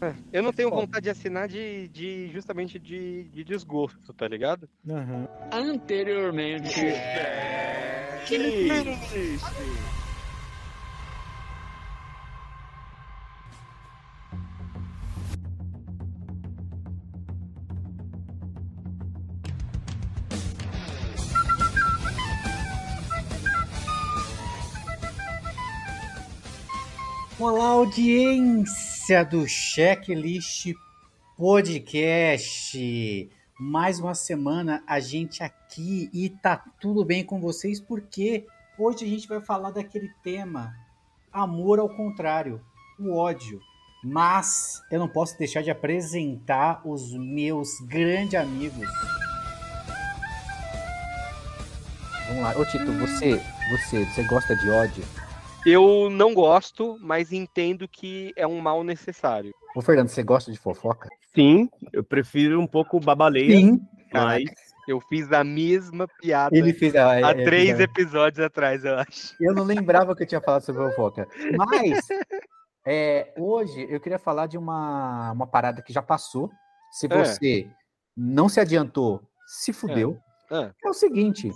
É, 0.00 0.14
eu 0.32 0.42
não 0.42 0.52
tenho 0.52 0.70
vontade 0.70 1.04
de 1.04 1.10
assinar 1.10 1.48
de, 1.48 1.88
de 1.88 2.28
justamente 2.32 2.78
de, 2.78 3.24
de 3.24 3.44
desgosto, 3.44 4.12
tá 4.12 4.26
ligado? 4.26 4.68
Uhum. 4.86 5.26
Anteriormente. 5.52 6.80
Que 8.26 8.68
Olá, 27.38 27.66
audiência 27.66 28.93
do 29.04 29.46
Checklist 29.46 30.72
Podcast. 31.36 33.30
Mais 33.60 34.00
uma 34.00 34.14
semana 34.14 34.82
a 34.86 34.98
gente 34.98 35.42
aqui 35.42 36.08
e 36.10 36.30
tá 36.30 36.56
tudo 36.80 37.04
bem 37.04 37.22
com 37.22 37.38
vocês 37.38 37.78
porque 37.78 38.46
hoje 38.78 39.04
a 39.04 39.08
gente 39.08 39.28
vai 39.28 39.42
falar 39.42 39.72
daquele 39.72 40.10
tema 40.22 40.74
amor 41.30 41.80
ao 41.80 41.88
contrário, 41.88 42.62
o 42.98 43.14
ódio. 43.14 43.60
Mas 44.02 44.82
eu 44.90 44.98
não 44.98 45.08
posso 45.08 45.36
deixar 45.36 45.60
de 45.60 45.70
apresentar 45.70 46.80
os 46.82 47.12
meus 47.12 47.78
grandes 47.82 48.40
amigos. 48.40 48.88
Vamos 52.28 52.42
lá. 52.42 52.56
Ô 52.56 52.64
Tito, 52.64 52.90
você, 52.92 53.38
você, 53.70 54.02
você 54.06 54.22
gosta 54.22 54.56
de 54.56 54.70
ódio? 54.70 55.04
Eu 55.66 56.10
não 56.10 56.34
gosto, 56.34 56.98
mas 57.00 57.32
entendo 57.32 57.88
que 57.88 58.32
é 58.36 58.46
um 58.46 58.60
mal 58.60 58.84
necessário. 58.84 59.52
Ô 59.74 59.80
Fernando, 59.80 60.08
você 60.08 60.22
gosta 60.22 60.52
de 60.52 60.58
fofoca? 60.58 61.08
Sim, 61.34 61.68
eu 61.92 62.04
prefiro 62.04 62.60
um 62.60 62.66
pouco 62.66 63.00
babaleia, 63.00 63.56
Sim, 63.56 63.80
mas 64.12 64.44
Eu 64.86 65.00
fiz 65.00 65.32
a 65.32 65.42
mesma 65.42 66.06
piada 66.20 66.54
ele 66.54 66.74
fez. 66.74 66.94
ah, 66.94 67.12
há 67.12 67.18
é- 67.32 67.40
é 67.40 67.44
três 67.44 67.68
verdade. 67.78 67.84
episódios 67.90 68.44
atrás, 68.44 68.84
eu 68.84 68.96
acho. 68.98 69.34
Eu 69.40 69.54
não 69.54 69.64
lembrava 69.64 70.14
que 70.14 70.22
eu 70.22 70.26
tinha 70.26 70.40
falado 70.42 70.60
sobre 70.62 70.82
fofoca. 70.90 71.26
Mas 71.56 71.98
é, 72.86 73.32
hoje 73.38 73.86
eu 73.88 73.98
queria 73.98 74.18
falar 74.18 74.46
de 74.46 74.58
uma, 74.58 75.32
uma 75.32 75.46
parada 75.46 75.80
que 75.80 75.92
já 75.92 76.02
passou. 76.02 76.50
Se 76.92 77.06
É. 77.10 77.24
você 77.24 77.66
não 78.14 78.46
se 78.48 78.60
adiantou, 78.60 79.22
se 79.46 79.72
fudeu. 79.72 80.18
É. 80.52 80.70
É 80.84 80.88
o 80.88 80.92
seguinte: 80.92 81.50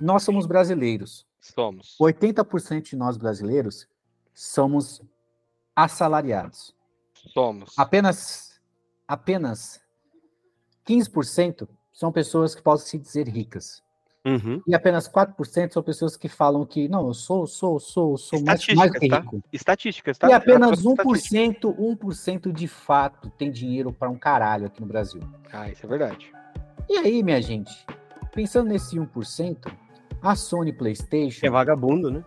nós 0.00 0.22
somos 0.22 0.46
brasileiros. 0.46 1.26
Somos. 1.40 1.96
80% 2.00 2.82
de 2.82 2.96
nós 2.96 3.16
brasileiros 3.16 3.86
somos 4.34 5.02
assalariados. 5.74 6.74
Somos. 7.14 7.72
Apenas, 7.78 8.60
apenas 9.06 9.80
15% 10.86 11.68
são 11.92 12.12
pessoas 12.12 12.54
que 12.54 12.62
podem 12.62 12.84
se 12.84 12.98
dizer 12.98 13.28
ricas. 13.28 13.82
Uhum. 14.26 14.60
E 14.66 14.74
apenas 14.74 15.08
4% 15.08 15.72
são 15.72 15.82
pessoas 15.84 16.16
que 16.16 16.28
falam 16.28 16.66
que, 16.66 16.88
não, 16.88 17.06
eu 17.06 17.14
sou, 17.14 17.46
sou, 17.46 17.78
sou, 17.78 18.18
sou 18.18 18.42
mais, 18.42 18.66
mais 18.74 18.90
tá? 19.08 19.20
rico. 19.20 19.40
Estatísticas, 19.52 20.18
tá? 20.18 20.28
E 20.28 20.32
apenas 20.32 20.82
trouxe 20.82 21.22
estatística. 21.22 21.68
1%, 21.68 21.96
1% 21.96 22.52
de 22.52 22.66
fato 22.66 23.30
tem 23.30 23.52
dinheiro 23.52 23.92
para 23.92 24.10
um 24.10 24.18
caralho 24.18 24.66
aqui 24.66 24.80
no 24.80 24.86
Brasil. 24.86 25.20
Ah, 25.52 25.70
isso 25.70 25.86
é 25.86 25.88
verdade. 25.88 26.32
E 26.88 26.98
aí, 26.98 27.22
minha 27.22 27.40
gente, 27.40 27.72
pensando 28.34 28.68
nesse 28.68 28.96
1%, 28.96 29.72
a 30.22 30.34
Sony 30.34 30.72
PlayStation 30.72 31.46
É 31.46 31.50
vagabundo, 31.50 32.10
né? 32.10 32.24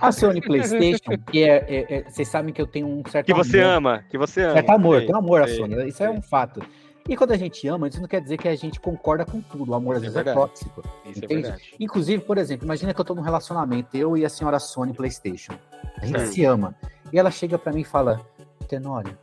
A 0.00 0.12
Sony 0.12 0.40
PlayStation, 0.40 1.16
que 1.30 1.42
é, 1.44 1.56
é- 1.66 1.94
é- 1.98 2.04
Vocês 2.10 2.28
sabem 2.28 2.52
que 2.52 2.60
eu 2.60 2.66
tenho 2.66 2.86
um 2.86 3.02
certo 3.08 3.26
Que 3.26 3.32
você 3.34 3.60
amor, 3.60 3.72
ama, 3.76 4.04
que 4.10 4.18
você 4.18 4.42
ama. 4.42 4.52
certo 4.52 4.70
amor, 4.70 5.00
tem 5.00 5.14
amor 5.14 5.42
à 5.42 5.48
Sony, 5.48 5.88
isso 5.88 6.02
é 6.02 6.10
um 6.10 6.20
fato. 6.20 6.60
E 7.08 7.16
quando 7.16 7.32
a 7.32 7.36
gente 7.36 7.66
ama, 7.68 7.86
isso 7.88 8.00
não 8.00 8.08
quer 8.08 8.20
dizer 8.22 8.38
que 8.38 8.48
a 8.48 8.54
gente 8.56 8.80
concorda 8.80 9.26
com 9.26 9.38
tudo. 9.40 9.72
O 9.72 9.74
amor 9.74 9.96
às 9.96 10.02
É 10.02 10.06
vezes 10.08 10.16
é 10.26 10.32
tóxico. 10.32 10.82
Isso 11.04 11.20
é 11.20 11.24
Entende? 11.24 11.42
verdade. 11.42 11.74
Inclusive, 11.78 12.22
por 12.24 12.38
exemplo, 12.38 12.64
imagina 12.64 12.94
que 12.94 13.00
eu 13.00 13.04
tô 13.04 13.14
num 13.14 13.20
relacionamento, 13.22 13.94
eu 13.94 14.16
e 14.16 14.24
a 14.24 14.28
senhora 14.30 14.58
Sony 14.58 14.94
PlayStation. 14.94 15.52
A 16.00 16.06
gente 16.06 16.20
se 16.28 16.44
ama. 16.46 16.74
E 17.12 17.18
ela 17.18 17.30
chega 17.30 17.58
pra 17.58 17.72
mim 17.74 17.82
e 17.82 17.84
fala: 17.84 18.20
Tenório, 18.68 19.16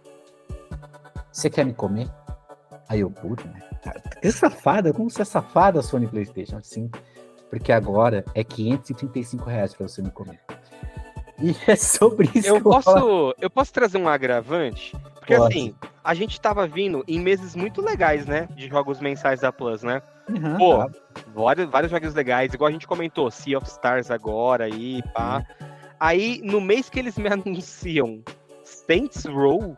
você 1.32 1.50
quer 1.50 1.66
me 1.66 1.74
comer? 1.74 2.08
Aí 2.88 3.00
eu, 3.00 3.10
puto, 3.10 3.48
né? 3.48 3.62
Que 4.22 4.32
safada, 4.32 4.94
como 4.94 5.10
você 5.10 5.24
é 5.24 5.26
safada, 5.26 5.82
Sony 5.82 6.06
PlayStation? 6.08 6.58
Assim, 6.58 6.90
porque 7.52 7.72
agora 7.72 8.24
é 8.34 8.44
535 8.44 9.48
reais 9.48 9.74
pra 9.76 9.88
você 9.88 10.02
me 10.02 10.10
comer. 10.10 10.40
E 11.38 11.56
é 11.68 11.76
sobre 11.76 12.30
isso 12.34 12.48
Eu 12.48 12.62
que 12.62 12.68
eu 12.68 12.82
falar. 12.82 13.02
posso, 13.02 13.36
eu 13.42 13.50
posso 13.50 13.74
trazer 13.74 13.98
um 13.98 14.08
agravante? 14.08 14.96
Porque 15.16 15.36
Pode. 15.36 15.58
assim, 15.58 15.76
a 16.04 16.14
gente 16.14 16.40
tava 16.40 16.66
vindo 16.66 17.04
em 17.08 17.20
meses 17.20 17.56
muito 17.56 17.82
legais, 17.82 18.26
né? 18.26 18.48
De 18.56 18.68
jogos 18.70 19.00
mensais 19.02 19.42
da 19.42 19.52
Plus, 19.52 19.84
né? 19.84 20.02
Uhum, 20.30 20.58
Pô, 20.58 20.78
tá. 20.78 20.90
vários, 21.36 21.70
vários 21.70 21.92
jogos 21.92 22.14
legais, 22.14 22.54
igual 22.54 22.70
a 22.70 22.72
gente 22.72 22.88
comentou, 22.88 23.30
Sea 23.30 23.58
of 23.58 23.68
Stars 23.68 24.10
agora 24.10 24.66
aí, 24.66 25.02
pá. 25.14 25.46
Aí, 26.00 26.42
no 26.44 26.62
mês 26.62 26.90
que 26.90 27.00
eles 27.00 27.18
me 27.20 27.28
anunciam 27.28 28.24
Saints 28.92 29.26
Row, 29.26 29.78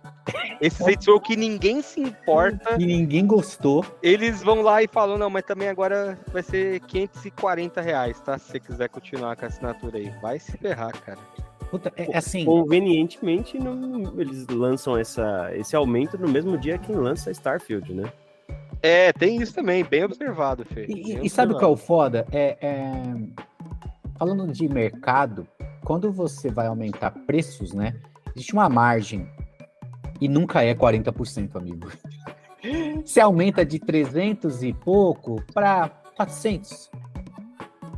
esse 0.60 0.84
Saints 0.84 1.06
Row 1.08 1.20
que 1.20 1.36
ninguém 1.36 1.82
se 1.84 2.00
importa, 2.02 2.78
E 2.82 2.86
ninguém 2.86 3.28
gostou. 3.28 3.86
eles 4.02 4.42
vão 4.42 4.62
lá 4.64 4.82
e 4.82 4.88
falam, 4.88 5.18
não, 5.20 5.30
mas 5.30 5.44
também 5.44 5.68
agora 5.70 6.18
vai 6.32 6.42
ser 6.42 6.80
540 6.82 7.80
reais, 7.80 8.20
tá? 8.22 8.40
Se 8.40 8.50
você 8.52 8.60
quiser 8.60 8.90
continuar 8.90 9.36
com 9.36 9.46
a 9.46 9.48
assinatura 9.50 10.00
aí. 10.00 10.12
Vai 10.22 10.40
se 10.40 10.58
ferrar, 10.58 10.92
cara. 11.02 11.20
Puta, 11.70 11.94
é, 11.96 12.12
é 12.12 12.18
assim. 12.18 12.44
Convenientemente, 12.46 13.60
não, 13.60 14.20
eles 14.20 14.48
lançam 14.48 14.98
essa, 14.98 15.52
esse 15.56 15.76
aumento 15.76 16.18
no 16.18 16.28
mesmo 16.28 16.58
dia 16.58 16.78
que 16.80 16.92
lança 16.92 17.30
Starfield, 17.30 17.94
né? 17.94 18.12
É, 18.82 19.14
tem 19.14 19.42
isso 19.42 19.54
também, 19.54 19.84
bem 19.84 20.04
observado, 20.04 20.66
Fê. 20.66 20.86
E, 20.90 21.14
e- 21.14 21.26
e 21.26 21.30
sabe 21.30 21.54
qual 21.54 21.70
é 21.70 21.74
observado. 21.74 21.74
o 21.74 21.78
foda? 21.78 22.28
É, 22.32 22.58
é, 22.62 23.14
Falando 24.18 24.52
de 24.52 24.68
mercado, 24.68 25.48
quando 25.84 26.12
você 26.12 26.50
vai 26.50 26.68
aumentar 26.68 27.12
preços, 27.26 27.74
né? 27.74 27.96
Existe 28.36 28.54
uma 28.54 28.70
margem. 28.70 29.28
E 30.22 30.28
nunca 30.28 30.64
é 30.64 30.74
40%, 30.74 31.56
amigo. 31.56 31.92
Você 33.04 33.20
aumenta 33.20 33.66
de 33.66 33.78
300 33.80 34.64
e 34.64 34.74
pouco 34.74 35.42
para 35.54 35.90
400. 36.16 36.90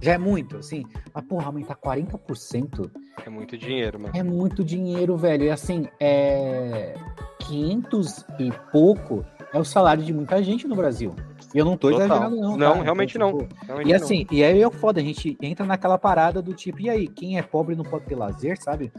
Já 0.01 0.13
é 0.13 0.17
muito, 0.17 0.57
assim. 0.57 0.85
Mas, 1.13 1.23
porra, 1.25 1.45
aumentar 1.47 1.75
40% 1.75 2.91
É 3.25 3.29
muito 3.29 3.57
dinheiro, 3.57 3.99
mano. 3.99 4.13
é 4.15 4.23
muito 4.23 4.63
dinheiro, 4.63 5.15
velho. 5.17 5.43
E 5.45 5.49
assim, 5.51 5.87
é. 5.99 6.95
500 7.39 8.25
e 8.39 8.51
pouco 8.71 9.23
é 9.53 9.59
o 9.59 9.63
salário 9.63 10.03
de 10.03 10.11
muita 10.11 10.41
gente 10.41 10.67
no 10.67 10.75
Brasil. 10.75 11.13
E 11.53 11.57
eu 11.59 11.63
não 11.63 11.77
tô 11.77 11.91
Total. 11.91 12.05
exagerando, 12.07 12.35
não. 12.41 12.57
Não, 12.57 12.73
tá? 12.77 12.81
realmente 12.83 13.17
Então, 13.17 13.31
não. 13.31 13.37
tipo, 13.39 13.65
Realmente 13.65 13.87
e 13.87 13.91
não. 13.93 13.95
assim, 14.03 14.27
e 14.31 14.43
aí 14.43 14.61
é 14.61 14.67
o 14.67 14.71
foda, 14.71 14.99
a 14.99 15.03
gente 15.03 15.37
entra 15.39 15.63
naquela 15.65 15.97
parada 15.99 16.41
do 16.41 16.53
tipo, 16.53 16.81
e 16.81 16.89
aí, 16.89 17.07
quem 17.07 17.37
é 17.37 17.43
pobre 17.43 17.75
não 17.75 17.83
pode 17.83 18.05
ter 18.05 18.15
lazer, 18.15 18.59
sabe? 18.61 18.91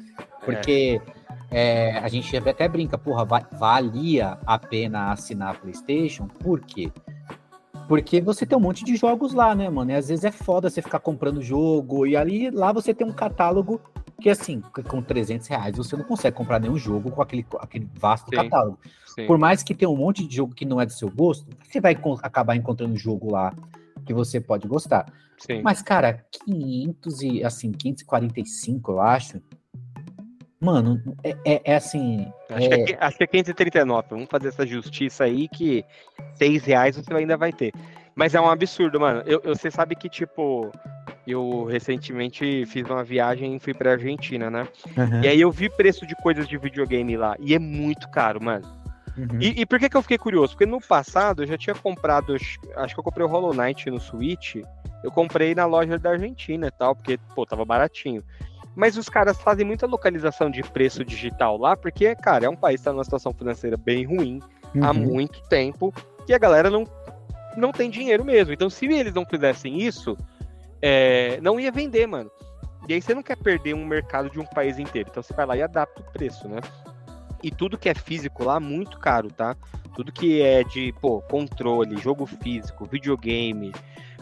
Porque 0.44 1.00
é, 1.04 1.25
a 2.02 2.08
gente 2.08 2.36
até 2.36 2.68
brinca, 2.68 2.98
porra, 2.98 3.24
va- 3.24 3.48
valia 3.52 4.38
a 4.46 4.58
pena 4.58 5.12
assinar 5.12 5.54
a 5.54 5.58
PlayStation, 5.58 6.26
por 6.26 6.60
quê? 6.60 6.90
Porque 7.88 8.20
você 8.20 8.44
tem 8.44 8.58
um 8.58 8.60
monte 8.60 8.84
de 8.84 8.96
jogos 8.96 9.32
lá, 9.32 9.54
né, 9.54 9.70
mano? 9.70 9.92
E 9.92 9.94
às 9.94 10.08
vezes 10.08 10.24
é 10.24 10.32
foda 10.32 10.68
você 10.68 10.82
ficar 10.82 10.98
comprando 10.98 11.40
jogo, 11.40 12.06
e 12.06 12.16
ali 12.16 12.50
lá 12.50 12.72
você 12.72 12.92
tem 12.92 13.06
um 13.06 13.12
catálogo 13.12 13.80
que, 14.20 14.28
assim, 14.28 14.60
com 14.88 15.02
300 15.02 15.46
reais 15.46 15.76
você 15.76 15.96
não 15.96 16.04
consegue 16.04 16.36
comprar 16.36 16.58
nenhum 16.58 16.76
jogo 16.76 17.10
com 17.10 17.22
aquele, 17.22 17.46
aquele 17.60 17.88
vasto 17.94 18.28
Sim. 18.30 18.36
catálogo. 18.36 18.78
Sim. 19.06 19.26
Por 19.26 19.38
mais 19.38 19.62
que 19.62 19.74
tenha 19.74 19.88
um 19.90 19.96
monte 19.96 20.26
de 20.26 20.34
jogo 20.34 20.54
que 20.54 20.64
não 20.64 20.80
é 20.80 20.86
do 20.86 20.92
seu 20.92 21.10
gosto, 21.10 21.46
você 21.62 21.80
vai 21.80 21.96
acabar 22.22 22.56
encontrando 22.56 22.94
um 22.94 22.98
jogo 22.98 23.30
lá 23.30 23.54
que 24.04 24.12
você 24.12 24.40
pode 24.40 24.66
gostar. 24.66 25.06
Sim. 25.38 25.60
Mas, 25.62 25.82
cara, 25.82 26.24
500 26.44 27.20
e, 27.20 27.44
assim, 27.44 27.70
545, 27.70 28.92
eu 28.92 29.00
acho. 29.00 29.40
Mano, 30.60 31.00
é, 31.22 31.36
é- 31.44 31.62
é 31.64 31.76
assim. 31.76 32.32
Acho, 32.50 32.68
que 32.68 32.74
é, 32.74 32.84
qui- 32.84 32.96
acho 32.98 33.16
que 33.18 33.24
é 33.24 33.26
539. 33.26 34.06
Vamos 34.10 34.26
fazer 34.30 34.48
essa 34.48 34.66
justiça 34.66 35.24
aí 35.24 35.48
que 35.48 35.84
6 36.34 36.64
reais 36.64 36.96
você 36.96 37.12
ainda 37.12 37.36
vai 37.36 37.52
ter. 37.52 37.72
Mas 38.14 38.34
é 38.34 38.40
um 38.40 38.48
absurdo, 38.48 38.98
mano. 38.98 39.22
Eu, 39.26 39.40
eu- 39.44 39.54
você 39.54 39.70
sabe 39.70 39.94
que, 39.94 40.08
tipo, 40.08 40.72
eu 41.26 41.64
recentemente 41.64 42.64
fiz 42.66 42.88
uma 42.88 43.04
viagem 43.04 43.54
e 43.56 43.60
fui 43.60 43.74
pra 43.74 43.92
Argentina, 43.92 44.50
né? 44.50 44.66
Uhum, 44.96 45.22
E 45.22 45.28
aí 45.28 45.40
eu 45.40 45.50
vi 45.50 45.68
preço 45.68 46.06
de 46.06 46.14
coisas 46.16 46.48
de 46.48 46.56
videogame 46.56 47.16
lá. 47.16 47.36
E 47.38 47.54
é 47.54 47.58
muito 47.58 48.08
caro, 48.08 48.42
mano. 48.42 48.64
uhum. 49.18 49.38
E, 49.40 49.60
e 49.60 49.66
por 49.66 49.78
que, 49.78 49.90
que 49.90 49.96
eu 49.96 50.02
fiquei 50.02 50.16
curioso? 50.18 50.54
Porque 50.54 50.64
no 50.64 50.80
passado 50.80 51.42
eu 51.42 51.46
já 51.46 51.58
tinha 51.58 51.74
comprado, 51.74 52.34
acho 52.34 52.94
que 52.94 52.98
eu 53.00 53.04
comprei 53.04 53.26
o 53.26 53.28
Hollow 53.28 53.52
Knight 53.52 53.90
no 53.90 54.00
Switch. 54.00 54.56
Eu 55.04 55.12
comprei 55.12 55.54
na 55.54 55.66
loja 55.66 55.98
da 55.98 56.10
Argentina 56.12 56.66
e 56.68 56.70
tal, 56.70 56.96
porque, 56.96 57.18
pô, 57.34 57.44
tava 57.44 57.64
baratinho. 57.66 58.24
Mas 58.76 58.96
os 58.96 59.08
caras 59.08 59.40
fazem 59.40 59.66
muita 59.66 59.86
localização 59.86 60.50
de 60.50 60.62
preço 60.62 61.04
digital 61.04 61.56
lá, 61.56 61.76
porque, 61.76 62.14
cara, 62.14 62.44
é 62.46 62.48
um 62.48 62.56
país 62.56 62.80
que 62.80 62.84
tá 62.84 62.92
numa 62.92 63.02
situação 63.02 63.32
financeira 63.32 63.76
bem 63.76 64.04
ruim 64.04 64.40
há 64.82 64.90
Uhum. 64.90 64.94
muito 64.94 65.40
tempo 65.48 65.92
e 66.28 66.34
a 66.34 66.38
galera 66.38 66.70
não, 66.70 66.84
não 67.56 67.72
tem 67.72 67.88
dinheiro 67.90 68.22
mesmo. 68.24 68.52
Então, 68.52 68.68
se 68.68 68.84
eles 68.84 69.14
não 69.14 69.24
fizessem 69.24 69.80
isso, 69.80 70.16
é, 70.82 71.40
não 71.40 71.58
ia 71.58 71.72
vender, 71.72 72.06
mano. 72.06 72.30
E 72.86 72.92
aí 72.92 73.00
você 73.02 73.14
não 73.14 73.22
quer 73.22 73.36
perder 73.36 73.74
um 73.74 73.84
mercado 73.86 74.30
de 74.30 74.38
um 74.38 74.44
país 74.44 74.78
inteiro. 74.78 75.08
Então 75.10 75.22
você 75.22 75.32
vai 75.32 75.46
lá 75.46 75.56
e 75.56 75.62
adapta 75.62 76.02
o 76.02 76.12
preço, 76.12 76.46
né? 76.46 76.60
e 77.42 77.50
tudo 77.50 77.78
que 77.78 77.88
é 77.88 77.94
físico 77.94 78.44
lá, 78.44 78.58
muito 78.58 78.98
caro, 78.98 79.30
tá? 79.30 79.56
Tudo 79.94 80.12
que 80.12 80.42
é 80.42 80.64
de, 80.64 80.92
pô, 81.00 81.20
controle, 81.22 81.96
jogo 81.96 82.26
físico, 82.26 82.84
videogame. 82.86 83.72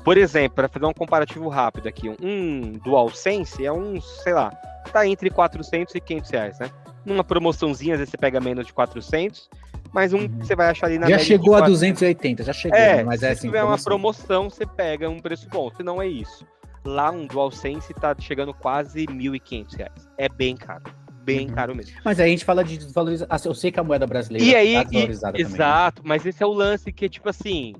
Por 0.04 0.18
exemplo, 0.18 0.56
para 0.56 0.68
fazer 0.68 0.84
um 0.86 0.92
comparativo 0.92 1.48
rápido 1.48 1.86
aqui, 1.88 2.08
um 2.20 2.72
DualSense 2.84 3.64
é 3.64 3.72
um, 3.72 4.00
sei 4.00 4.34
lá, 4.34 4.50
tá 4.92 5.06
entre 5.06 5.30
400 5.30 5.94
e 5.94 6.00
500 6.00 6.30
reais, 6.30 6.58
né? 6.58 6.70
Numa 7.06 7.24
promoçãozinha, 7.24 7.94
às 7.94 7.98
vezes 8.00 8.10
você 8.10 8.18
pega 8.18 8.38
menos 8.40 8.66
de 8.66 8.72
400, 8.74 9.48
mas 9.92 10.12
um 10.12 10.18
Uhum. 10.18 10.28
você 10.40 10.54
vai 10.54 10.68
achar 10.68 10.86
ali 10.88 10.98
na 10.98 11.08
Já 11.08 11.18
chegou 11.18 11.54
a 11.54 11.60
400. 11.60 11.80
280, 12.00 12.42
já 12.42 12.52
chegou, 12.52 12.78
É, 12.78 12.96
né? 12.96 13.04
mas 13.04 13.20
se 13.20 13.26
é 13.26 13.30
assim. 13.30 13.48
tiver 13.48 13.64
uma 13.64 13.78
promoção. 13.78 14.50
você 14.50 14.66
pega 14.66 15.08
um 15.08 15.20
preço 15.20 15.48
bom, 15.48 15.70
se 15.70 15.82
não 15.82 16.00
é 16.02 16.06
isso. 16.06 16.46
Lá 16.84 17.10
um 17.10 17.26
DualSense 17.26 17.94
tá 17.94 18.14
chegando 18.18 18.52
quase 18.52 19.06
1.500 19.06 19.74
reais. 19.74 20.08
É 20.18 20.28
bem 20.28 20.54
caro, 20.54 20.82
bem 21.22 21.48
Uhum. 21.48 21.54
caro 21.54 21.74
mesmo. 21.74 21.94
Mas 22.04 22.20
aí 22.20 22.26
a 22.26 22.30
gente 22.30 22.44
fala 22.44 22.62
de 22.62 22.76
desvalorização. 22.76 23.50
Eu 23.52 23.54
sei 23.54 23.72
que 23.72 23.80
a 23.80 23.84
moeda 23.84 24.06
brasileira 24.06 24.46
E 24.46 24.54
aí, 24.54 24.74
tá 24.74 24.80
e- 24.80 24.84
desvalorizada 24.84 25.32
também. 25.38 25.44
né? 25.44 25.54
exato, 25.54 26.02
mas 26.04 26.26
esse 26.26 26.42
é 26.42 26.46
o 26.46 26.52
lance 26.52 26.92
que, 26.92 27.08
tipo 27.08 27.26
assim, 27.30 27.74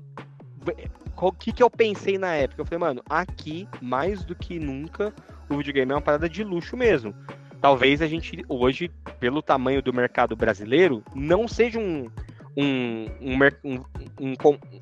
o 1.17 1.31
que 1.31 1.51
que 1.51 1.63
eu 1.63 1.69
pensei 1.69 2.17
na 2.17 2.33
época? 2.33 2.61
Eu 2.61 2.65
falei, 2.65 2.79
mano, 2.79 3.01
aqui, 3.09 3.67
mais 3.81 4.23
do 4.23 4.35
que 4.35 4.59
nunca, 4.59 5.13
o 5.49 5.57
videogame 5.57 5.91
é 5.91 5.95
uma 5.95 6.01
parada 6.01 6.27
de 6.27 6.43
luxo 6.43 6.75
mesmo. 6.75 7.13
Talvez 7.61 8.01
a 8.01 8.07
gente, 8.07 8.43
hoje, 8.47 8.91
pelo 9.19 9.41
tamanho 9.41 9.81
do 9.81 9.93
mercado 9.93 10.35
brasileiro, 10.35 11.03
não 11.15 11.47
seja 11.47 11.79
um, 11.79 12.09
um, 12.57 13.05
um, 13.21 13.83
um, 14.19 14.33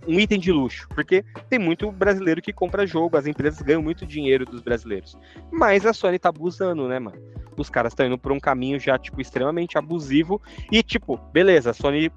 um 0.07 0.19
item 0.19 0.39
de 0.39 0.51
luxo, 0.51 0.87
porque 0.89 1.23
tem 1.49 1.57
muito 1.57 1.91
brasileiro 1.91 2.41
que 2.41 2.53
compra 2.53 2.85
jogo, 2.85 3.17
as 3.17 3.25
empresas 3.25 3.61
ganham 3.61 3.81
muito 3.81 4.05
dinheiro 4.05 4.45
dos 4.45 4.61
brasileiros. 4.61 5.17
Mas 5.51 5.85
a 5.85 5.93
Sony 5.93 6.19
tá 6.19 6.29
abusando, 6.29 6.87
né, 6.87 6.99
mano? 6.99 7.17
Os 7.57 7.69
caras 7.69 7.93
estão 7.93 8.05
indo 8.05 8.17
por 8.17 8.31
um 8.31 8.39
caminho 8.39 8.79
já, 8.79 8.97
tipo, 8.97 9.21
extremamente 9.21 9.77
abusivo. 9.77 10.41
E, 10.71 10.81
tipo, 10.81 11.17
beleza, 11.31 11.71
a 11.71 11.73
Sony, 11.73 12.11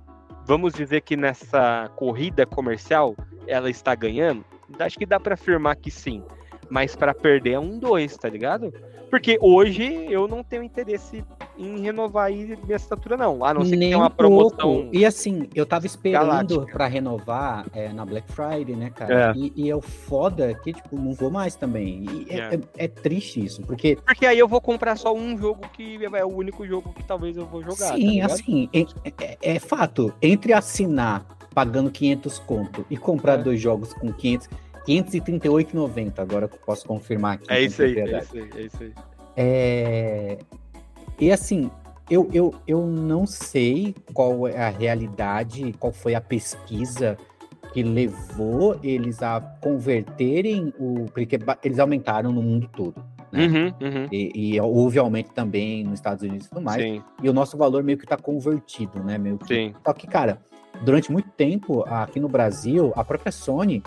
vamos 0.47 0.73
dizer 0.73 1.03
que 1.03 1.17
nessa 1.17 1.91
corrida 1.95 2.47
comercial 2.47 3.15
ela 3.47 3.71
está 3.71 3.95
ganhando. 3.95 4.45
Acho 4.79 4.99
que 4.99 5.07
dá 5.07 5.19
pra 5.21 5.35
afirmar 5.35 5.77
que 5.77 5.91
sim. 5.91 6.23
Mas 6.69 6.97
pra 6.97 7.15
perder 7.15 7.53
é 7.53 7.61
um 7.61 7.79
dois, 7.79 8.17
tá 8.17 8.29
ligado? 8.29 8.73
Porque 9.09 9.39
hoje 9.41 9.85
eu 10.11 10.27
não 10.27 10.43
tenho 10.43 10.65
interesse 10.65 11.25
em 11.57 11.79
renovar 11.79 12.25
aí 12.27 12.59
minha 12.65 12.75
assinatura, 12.75 13.17
não. 13.17 13.45
A 13.45 13.55
não 13.55 13.65
ser 13.65 13.71
que 13.71 13.77
Nem 13.77 13.91
tenha 13.91 13.99
uma 13.99 14.09
um 14.09 14.11
pouco. 14.11 14.57
promoção. 14.57 14.91
E 14.93 15.07
assim, 15.07 15.49
eu 15.55 15.65
tava 15.65 15.87
esperando 15.87 16.67
pra 16.67 16.89
renovar 16.89 17.65
é, 17.73 17.93
na 17.93 18.05
Black 18.05 18.31
Friday, 18.33 18.75
né, 18.75 18.91
cara? 18.91 19.33
E, 19.37 19.53
e 19.55 19.71
é 19.71 19.77
o 19.77 19.81
foda 19.81 20.53
que, 20.55 20.73
tipo, 20.73 20.97
não 20.99 21.13
vou 21.15 21.31
mais 21.31 21.55
também. 21.55 22.05
E 22.11 22.27
é, 22.31 22.37
É. 22.39 22.55
é- 22.57 22.61
é 22.85 22.89
triste 22.89 23.45
isso, 23.45 23.63
porque, 23.63 23.97
Porque 24.05 24.27
aí 24.27 24.39
eu 24.41 24.49
vou 24.49 24.61
comprar 24.61 24.97
só 24.97 25.15
um 25.15 25.39
jogo 25.39 25.61
que 25.73 26.01
é 26.05 26.25
o 26.25 26.29
único 26.29 26.67
jogo 26.67 26.93
que 26.93 27.05
talvez 27.05 27.37
eu 27.37 27.47
vou 27.47 27.63
jogar. 27.63 27.91
tá 27.91 27.95
sim, 27.97 28.11
ligado? 28.11 28.33
assim, 28.33 28.69
é, 28.73 28.81
é- 29.25 29.39
é 29.55 29.59
fato. 29.61 30.13
Entre 30.21 30.53
assinar 30.53 31.25
pagando 31.57 31.91
500 31.91 32.39
conto 32.41 32.85
e 32.91 32.99
comprar 32.99 33.39
É. 33.41 33.43
dois 33.43 33.59
jogos 33.59 33.95
com 33.95 34.13
500, 34.13 34.51
538,90, 34.87 36.19
agora 36.19 36.47
que 36.47 36.55
eu 36.57 36.61
posso 36.61 36.87
confirmar 36.87 37.37
aqui. 37.37 37.47
É 37.49 37.63
isso 37.63 37.83
aí, 37.83 37.99
é 37.99 38.19
isso 38.19 38.37
aí, 38.37 38.51
é 38.55 38.61
isso 38.61 38.83
aí. 38.83 38.93
É... 39.35 40.39
E 41.19 41.33
assim, 41.33 41.71
eu, 42.11 42.29
eu, 42.31 42.55
eu 42.69 42.87
não 42.87 43.25
sei 43.27 43.95
qual 44.13 44.47
é 44.47 44.59
a 44.67 44.69
realidade, 44.69 45.75
qual 45.81 45.95
foi 45.95 46.15
a 46.15 46.21
pesquisa 46.21 47.17
que 47.73 47.83
levou 47.83 48.79
eles 48.83 49.23
a 49.23 49.41
converterem 49.63 50.75
o. 50.79 51.07
Porque 51.07 51.39
eles 51.65 51.79
aumentaram 51.79 52.31
no 52.31 52.43
mundo 52.43 52.69
todo. 52.77 53.03
né? 53.33 53.47
Uhum, 53.47 53.67
uhum. 53.81 54.09
E, 54.13 54.55
e 54.55 54.61
houve 54.61 54.99
aumento 54.99 55.33
também 55.33 55.85
nos 55.85 55.95
Estados 55.95 56.23
Unidos 56.23 56.47
e 56.47 56.51
tudo 56.51 56.61
mais. 56.61 56.83
Sim, 56.83 57.03
E 57.23 57.31
o 57.31 57.33
nosso 57.33 57.57
valor 57.57 57.83
meio 57.83 57.97
que 57.97 58.07
tá 58.07 58.19
convertido, 58.19 59.03
né? 59.03 59.17
Meio 59.17 59.39
que 59.39 59.47
sim. 59.47 59.75
só 59.85 59.93
que, 59.95 60.07
cara, 60.07 60.39
durante 60.83 61.11
muito 61.13 61.29
tempo, 61.31 61.85
aqui 61.89 62.19
no 62.21 62.29
Brasil, 62.29 62.93
a 62.97 63.05
própria 63.05 63.33
Sony 63.33 63.83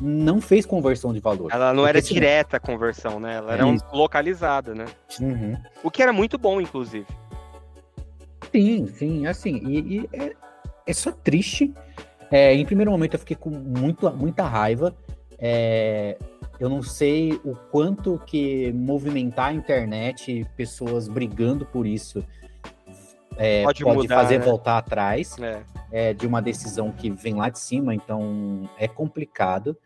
não 0.00 0.40
fez 0.40 0.66
conversão 0.66 1.12
de 1.12 1.20
valor. 1.20 1.50
Ela 1.52 1.72
não 1.72 1.86
era 1.86 1.98
assim- 2.00 2.14
direta 2.14 2.56
a 2.56 2.60
conversão, 2.60 3.20
né? 3.20 3.36
Ela 3.36 3.52
É 3.52 3.54
era 3.54 3.66
um- 3.66 3.74
isso. 3.74 3.84
localizada, 3.92 4.74
né? 4.74 4.86
Uhum. 5.20 5.56
O 5.82 5.90
que 5.90 6.02
era 6.02 6.12
muito 6.12 6.36
bom, 6.36 6.60
inclusive. 6.60 7.06
Sim, 8.52 8.86
sim, 8.86 9.26
assim, 9.26 9.56
e, 9.66 9.78
e 9.78 10.08
é, 10.12 10.32
é 10.86 10.92
só 10.92 11.10
triste. 11.10 11.72
É, 12.30 12.54
em 12.54 12.64
primeiro 12.64 12.90
momento 12.90 13.14
eu 13.14 13.18
fiquei 13.18 13.36
com 13.36 13.50
muito, 13.50 14.10
muita 14.12 14.44
raiva. 14.44 14.94
É, 15.38 16.16
eu 16.60 16.68
não 16.68 16.82
sei 16.82 17.32
o 17.44 17.54
quanto 17.70 18.20
que 18.26 18.72
movimentar 18.72 19.48
a 19.48 19.52
internet, 19.52 20.46
pessoas 20.56 21.08
brigando 21.08 21.66
por 21.66 21.86
isso, 21.86 22.24
é, 23.36 23.64
Pode 23.64 23.82
pode, 23.82 23.96
mudar, 23.98 24.14
fazer 24.22 24.38
né? 24.38 24.44
voltar 24.44 24.78
atrás. 24.78 25.36
É. 25.40 25.62
é, 25.94 26.12
de 26.12 26.26
uma 26.26 26.42
decisão 26.42 26.90
que 26.90 27.08
vem 27.08 27.34
lá 27.34 27.48
de 27.48 27.60
cima, 27.60 27.94
então 27.94 28.68
é 28.76 28.88
complicado. 28.88 29.76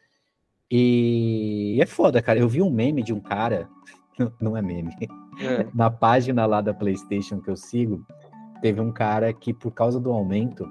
E 0.70 1.78
é 1.82 1.84
foda, 1.84 2.22
cara. 2.22 2.38
Eu 2.38 2.49
vi 2.49 2.62
um 2.62 2.70
meme 2.70 3.02
de 3.02 3.12
um 3.12 3.20
cara, 3.20 3.69
não 4.40 4.56
é 4.56 4.62
meme, 4.62 4.96
É. 5.38 5.66
na 5.75 5.90
página 5.90 6.46
lá 6.46 6.62
da 6.62 6.72
PlayStation 6.72 7.38
que 7.43 7.50
eu 7.50 7.56
sigo, 7.58 8.06
teve 8.62 8.81
um 8.81 8.90
cara 8.90 9.34
que, 9.34 9.52
por 9.52 9.70
causa 9.70 10.00
do 10.00 10.10
aumento, 10.10 10.66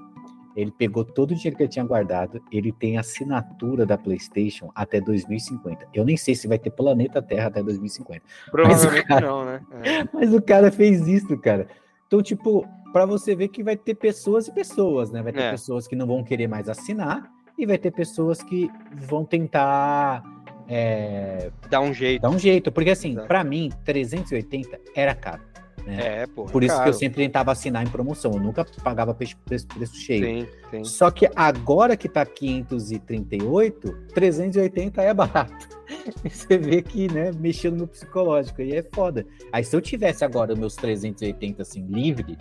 ele 0.56 0.72
pegou 0.72 1.04
todo 1.04 1.30
o 1.30 1.34
dinheiro 1.36 1.56
que 1.56 1.62
ele 1.62 1.70
tinha 1.70 1.84
guardado, 1.84 2.42
ele 2.50 2.72
tem 2.72 2.98
assinatura 2.98 3.86
da 3.86 3.96
PlayStation 3.96 4.72
até 4.74 5.00
2050. 5.00 5.86
Eu 5.94 6.04
nem 6.04 6.16
sei 6.16 6.34
se 6.34 6.48
vai 6.48 6.58
ter 6.58 6.70
planeta 6.70 7.22
Terra 7.22 7.46
até 7.46 7.62
2050. 7.62 8.22
Provavelmente 8.50 9.06
cara- 9.06 9.24
não, 9.24 9.44
né? 9.44 9.60
É. 9.84 10.02
Mas 10.12 10.34
o 10.34 10.42
cara 10.42 10.72
fez 10.72 11.06
isso, 11.06 11.38
cara. 11.38 11.68
Então, 12.08 12.20
tipo, 12.22 12.66
pra 12.92 13.04
você 13.06 13.34
ver 13.34 13.48
que 13.48 13.62
vai 13.62 13.76
ter 13.76 13.94
pessoas 13.94 14.48
e 14.48 14.52
pessoas, 14.52 15.10
né? 15.10 15.22
Vai 15.22 15.32
ter 15.32 15.40
É. 15.42 15.50
pessoas 15.50 15.86
que 15.86 15.94
não 15.96 16.06
vão 16.06 16.22
querer 16.24 16.46
mais 16.48 16.68
assinar 16.68 17.30
e 17.58 17.66
vai 17.66 17.78
ter 17.78 17.90
pessoas 17.90 18.42
que 18.42 18.70
vão 18.94 19.24
tentar 19.24 20.22
é, 20.68 21.50
Dá 21.70 21.80
um 21.80 21.92
jeito. 21.94 22.20
dar 22.22 22.30
um 22.30 22.38
jeito. 22.38 22.70
Porque, 22.70 22.90
assim, 22.90 23.14
pra 23.26 23.42
mim, 23.42 23.70
380 23.84 24.78
era 24.94 25.14
caro. 25.14 25.42
Né? 25.86 25.96
É, 26.22 26.26
pô. 26.26 26.44
Por 26.44 26.62
isso 26.62 26.74
que 26.74 26.78
caro. 26.80 26.90
eu 26.90 26.94
sempre 26.94 27.24
tentava 27.24 27.50
assinar 27.52 27.82
em 27.82 27.88
promoção. 27.88 28.32
Eu 28.32 28.40
nunca 28.40 28.66
pagava 28.84 29.14
preço, 29.14 29.34
preço, 29.46 29.96
cheio. 29.96 30.24
Sim, 30.44 30.46
sim. 30.70 30.84
Só 30.84 31.10
que 31.10 31.26
agora 31.34 31.96
que 31.96 32.06
tá 32.08 32.26
538, 32.26 33.92
380 34.14 35.02
é 35.02 35.14
barato. 35.14 35.68
Você 36.28 36.58
vê 36.58 36.82
que, 36.82 37.10
né, 37.10 37.30
mexeu 37.38 37.70
no 37.70 37.78
meu 37.78 37.86
psicológico. 37.88 38.60
E 38.60 38.74
é 38.76 38.82
foda. 38.82 39.24
Aí 39.50 39.64
se 39.64 39.74
eu 39.74 39.80
tivesse 39.80 40.24
agora 40.24 40.52
os 40.52 40.58
meus 40.58 40.74
380 40.76 41.62
assim, 41.62 41.86
livre, 41.88 42.36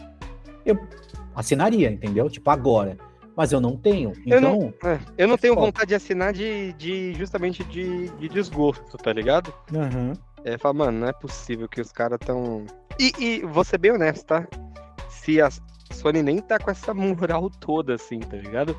eu 0.72 0.88
assinaria, 1.36 1.90
entendeu? 1.92 2.30
Tipo, 2.30 2.50
agora. 2.50 2.98
Mas 3.36 3.52
eu 3.52 3.62
não 3.62 3.78
tenho. 3.78 4.14
Eu 4.26 4.38
Então, 4.40 4.74
É, 4.84 5.00
eu 5.18 5.28
não 5.28 5.36
É 5.36 5.38
tenho 5.38 5.54
foda. 5.54 5.66
vontade 5.68 5.90
de 5.90 5.96
assinar 5.96 6.34
de, 6.34 6.74
de 6.74 7.14
justamente 7.14 7.64
de, 7.66 8.10
de 8.10 8.28
desgosto, 8.28 8.98
tá 8.98 9.14
ligado? 9.14 9.54
aham. 9.76 10.14
É, 10.44 10.58
fala, 10.58 10.74
mano, 10.74 11.00
não 11.00 11.08
é 11.08 11.14
possível 11.14 11.68
que 11.68 11.82
os 11.82 11.92
caras 11.92 12.18
tão. 12.26 12.66
E, 13.00 13.12
e 13.20 13.40
vou 13.46 13.64
ser 13.64 13.78
bem 13.78 13.92
honesto, 13.92 14.26
tá? 14.26 14.48
Se 15.10 15.42
a 15.42 15.50
Sony 15.92 16.24
nem 16.24 16.40
tá 16.40 16.58
com 16.58 16.72
essa 16.72 16.94
moral 16.94 17.50
toda 17.60 17.96
assim, 17.96 18.20
tá 18.20 18.38
ligado? 18.38 18.76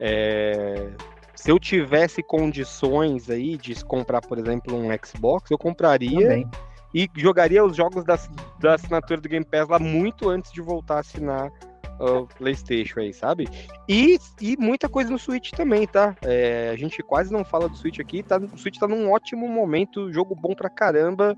É, 0.00 0.90
Se 1.34 1.50
eu 1.50 1.58
tivesse 1.58 2.22
condições 2.22 3.28
aí 3.28 3.56
de 3.56 3.84
comprar, 3.84 4.20
por 4.20 4.38
exemplo, 4.38 4.74
um 4.76 4.88
Xbox, 5.04 5.50
eu 5.50 5.58
compraria 5.58 6.20
também. 6.20 6.48
E 6.94 7.10
jogaria 7.16 7.64
os 7.64 7.76
jogos 7.76 8.04
da, 8.04 8.16
da 8.60 8.74
assinatura 8.74 9.20
do 9.20 9.28
Game 9.28 9.44
Pass 9.44 9.68
lá 9.68 9.78
muito 9.78 10.28
antes 10.28 10.52
de 10.52 10.62
voltar 10.62 10.96
a 10.96 11.00
assinar 11.00 11.50
o 11.98 12.26
PlayStation 12.26 13.00
aí, 13.00 13.12
sabe? 13.12 13.48
E, 13.88 14.18
e 14.40 14.56
muita 14.56 14.88
coisa 14.88 15.10
no 15.10 15.18
Switch 15.18 15.50
também, 15.50 15.86
tá? 15.86 16.16
É, 16.22 16.70
a 16.72 16.76
gente 16.76 17.02
quase 17.02 17.32
não 17.32 17.44
fala 17.44 17.68
do 17.68 17.76
Switch 17.76 18.00
aqui, 18.00 18.22
tá, 18.22 18.38
o 18.38 18.58
Switch 18.58 18.78
tá 18.78 18.86
num 18.86 19.10
ótimo 19.10 19.48
momento, 19.48 20.12
jogo 20.12 20.34
bom 20.34 20.54
pra 20.54 20.70
caramba. 20.70 21.36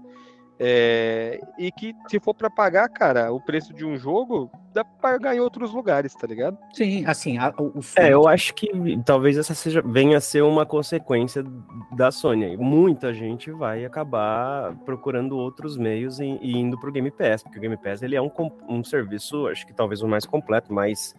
É, 0.59 1.39
e 1.59 1.71
que 1.71 1.95
se 2.09 2.19
for 2.19 2.35
pra 2.35 2.49
pagar, 2.49 2.89
cara, 2.89 3.33
o 3.33 3.41
preço 3.41 3.75
de 3.75 3.85
um 3.85 3.97
jogo, 3.97 4.51
dá 4.73 4.85
pra 4.85 5.13
pagar 5.13 5.35
em 5.37 5.41
outros 5.41 5.73
lugares, 5.73 6.15
tá 6.15 6.27
ligado? 6.27 6.57
Sim, 6.73 7.05
assim, 7.07 7.37
a- 7.39 7.53
o, 7.59 7.65
o 7.79 7.81
É, 7.97 8.13
eu 8.13 8.27
acho 8.27 8.55
que 8.55 8.69
talvez 9.05 9.37
essa 9.37 9.55
seja, 9.55 9.83
venha 9.83 10.17
a 10.19 10.21
ser 10.21 10.43
uma 10.43 10.65
consequência 10.65 11.45
da 11.93 12.11
Sony. 12.11 12.57
Muita 12.57 13.13
gente 13.13 13.51
vai 13.51 13.85
acabar 13.85 14.75
procurando 14.85 15.37
outros 15.37 15.77
meios 15.77 16.19
e, 16.21 16.25
e 16.41 16.57
indo 16.57 16.79
pro 16.81 16.93
Game 16.93 17.11
Pass, 17.11 17.43
porque 17.43 17.59
o 17.59 17.61
Game 17.61 17.77
Pass 17.77 18.03
ele 18.03 18.17
é 18.17 18.23
um, 18.23 18.31
um 18.69 18.83
serviço, 18.83 19.47
acho 19.49 19.67
que 19.67 19.75
talvez 19.75 20.03
o 20.03 20.09
mais 20.09 20.25
completo, 20.25 20.73
mais 20.73 21.15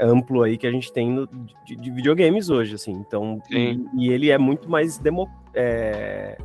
amplo 0.00 0.42
aí 0.44 0.56
que 0.56 0.66
a 0.66 0.70
gente 0.70 0.92
tem 0.92 1.10
no- 1.10 1.26
de, 1.66 1.74
de 1.76 1.90
videogames 1.90 2.48
hoje, 2.50 2.74
assim. 2.74 2.92
Então, 2.92 3.42
e, 3.50 3.74
Sim. 3.74 3.86
e 3.98 4.08
ele 4.10 4.30
é 4.30 4.38
muito 4.38 4.70
mais 4.70 4.96
demo, 4.98 5.28
é, 5.52 6.38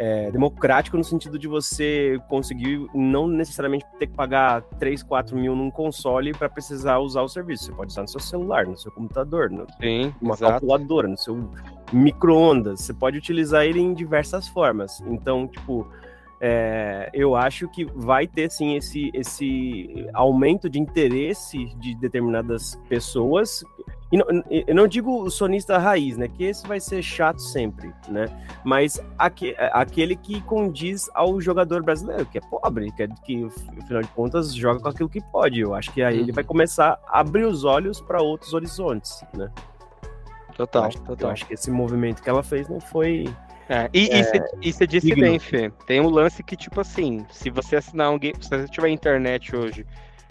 é, 0.00 0.30
democrático 0.30 0.96
no 0.96 1.04
sentido 1.04 1.38
de 1.38 1.46
você 1.46 2.18
conseguir 2.26 2.86
não 2.94 3.28
necessariamente 3.28 3.84
ter 3.98 4.06
que 4.06 4.14
pagar 4.14 4.62
3, 4.78 5.02
4 5.02 5.36
mil 5.36 5.54
num 5.54 5.70
console 5.70 6.32
para 6.32 6.48
precisar 6.48 6.98
usar 7.00 7.20
o 7.20 7.28
serviço. 7.28 7.66
Você 7.66 7.72
pode 7.72 7.92
usar 7.92 8.00
no 8.00 8.08
seu 8.08 8.18
celular, 8.18 8.66
no 8.66 8.78
seu 8.78 8.90
computador, 8.90 9.50
no, 9.50 9.66
Sim, 9.78 10.14
uma 10.18 10.32
exato. 10.32 10.52
calculadora, 10.52 11.06
no 11.06 11.18
seu 11.18 11.50
micro-ondas. 11.92 12.80
Você 12.80 12.94
pode 12.94 13.18
utilizar 13.18 13.66
ele 13.66 13.78
em 13.78 13.92
diversas 13.92 14.48
formas. 14.48 15.02
Então, 15.02 15.46
tipo, 15.46 15.86
é, 16.40 17.10
eu 17.12 17.36
acho 17.36 17.68
que 17.68 17.84
vai 17.84 18.26
ter 18.26 18.50
sim 18.50 18.76
esse, 18.76 19.10
esse 19.12 20.08
aumento 20.14 20.70
de 20.70 20.80
interesse 20.80 21.66
de 21.76 21.94
determinadas 21.94 22.80
pessoas. 22.88 23.62
E 24.12 24.16
não, 24.16 24.26
eu 24.50 24.74
não 24.74 24.88
digo 24.88 25.22
o 25.22 25.30
sonista 25.30 25.78
raiz, 25.78 26.16
né? 26.16 26.26
Que 26.26 26.44
esse 26.44 26.66
vai 26.66 26.80
ser 26.80 27.00
chato 27.00 27.40
sempre, 27.40 27.92
né? 28.08 28.26
Mas 28.64 29.00
aque, 29.16 29.54
aquele 29.72 30.16
que 30.16 30.40
condiz 30.42 31.08
ao 31.14 31.40
jogador 31.40 31.82
brasileiro, 31.82 32.26
que 32.26 32.38
é 32.38 32.40
pobre, 32.40 32.90
que, 32.92 33.04
é, 33.04 33.08
que 33.24 33.48
afinal 33.80 34.02
de 34.02 34.08
contas 34.08 34.52
joga 34.54 34.80
com 34.80 34.88
aquilo 34.88 35.08
que 35.08 35.20
pode. 35.20 35.60
Eu 35.60 35.74
acho 35.74 35.92
que 35.92 36.02
aí 36.02 36.18
ele 36.18 36.32
vai 36.32 36.42
começar 36.42 36.98
a 37.06 37.20
abrir 37.20 37.44
os 37.44 37.62
olhos 37.62 38.00
para 38.00 38.20
outros 38.20 38.52
horizontes, 38.52 39.22
né? 39.32 39.48
Total, 40.56 40.82
eu 40.82 40.88
acho, 40.88 40.98
total. 41.02 41.28
Eu 41.28 41.32
acho 41.32 41.46
que 41.46 41.54
esse 41.54 41.70
movimento 41.70 42.20
que 42.20 42.28
ela 42.28 42.42
fez 42.42 42.68
não 42.68 42.80
foi 42.80 43.32
É, 43.68 43.88
e, 43.94 44.24
cê- 44.24 44.42
e 44.60 44.72
você 44.72 44.86
disse 44.88 45.14
bem, 45.14 45.38
Fê. 45.38 45.70
Tem 45.86 46.00
um 46.00 46.08
lance 46.10 46.42
que, 46.42 46.56
tipo 46.56 46.80
assim, 46.80 47.24
se 47.30 47.48
você 47.48 47.76
assinar 47.76 48.10
um 48.10 48.18
game. 48.18 48.34
Se 48.40 48.50
você 48.50 48.66
tiver 48.66 48.88
internet 48.88 49.54
hoje 49.54 49.86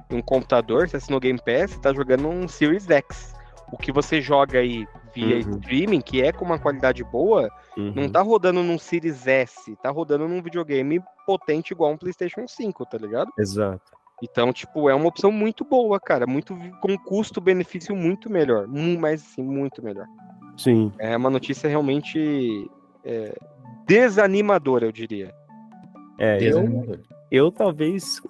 e 0.10 0.16
um 0.16 0.22
computador, 0.22 0.90
você 0.90 0.98
assinou 0.98 1.20
Game 1.22 1.40
Pass, 1.40 1.72
você 1.72 1.80
tá 1.80 1.94
jogando 1.94 2.28
um 2.28 2.46
Series 2.46 2.86
X. 2.90 3.34
O 3.72 3.78
que 3.78 3.92
você 3.92 4.22
joga 4.22 4.60
aí 4.60 4.88
via 5.14 5.36
Uhum. 5.36 5.52
streaming, 5.58 6.02
que 6.02 6.22
é 6.22 6.32
com 6.32 6.44
uma 6.46 6.58
qualidade 6.60 7.04
boa, 7.04 7.50
Uhum. 7.78 7.94
não 7.96 8.10
tá 8.10 8.22
rodando 8.22 8.64
num 8.64 8.78
Series 8.80 9.26
S, 9.28 9.76
tá 9.82 9.90
rodando 9.90 10.28
num 10.28 10.42
videogame 10.42 11.02
potente 11.26 11.72
igual 11.72 11.92
um 11.92 11.98
PlayStation 11.98 12.48
5, 12.48 12.86
tá 12.86 12.98
ligado? 12.98 13.32
Exato. 13.38 13.82
Então, 14.22 14.52
tipo, 14.52 14.90
é 14.90 14.94
uma 14.96 15.08
opção 15.08 15.32
muito 15.32 15.64
boa, 15.64 15.98
cara. 16.00 16.28
Muito 16.28 16.54
com 16.82 16.98
custo-benefício 16.98 17.96
muito 17.96 18.30
melhor. 18.30 18.68
Mas 18.68 19.22
assim, 19.22 19.42
muito 19.44 19.82
melhor. 19.84 20.06
Sim. 20.58 20.92
É 21.00 21.16
uma 21.16 21.30
notícia 21.30 21.70
realmente 21.70 22.70
é, 23.06 23.34
desanimadora, 23.88 24.86
eu 24.86 24.92
diria. 24.92 25.34
É, 26.18 26.38
eu, 26.44 27.00
eu 27.32 27.50
talvez 27.52 28.22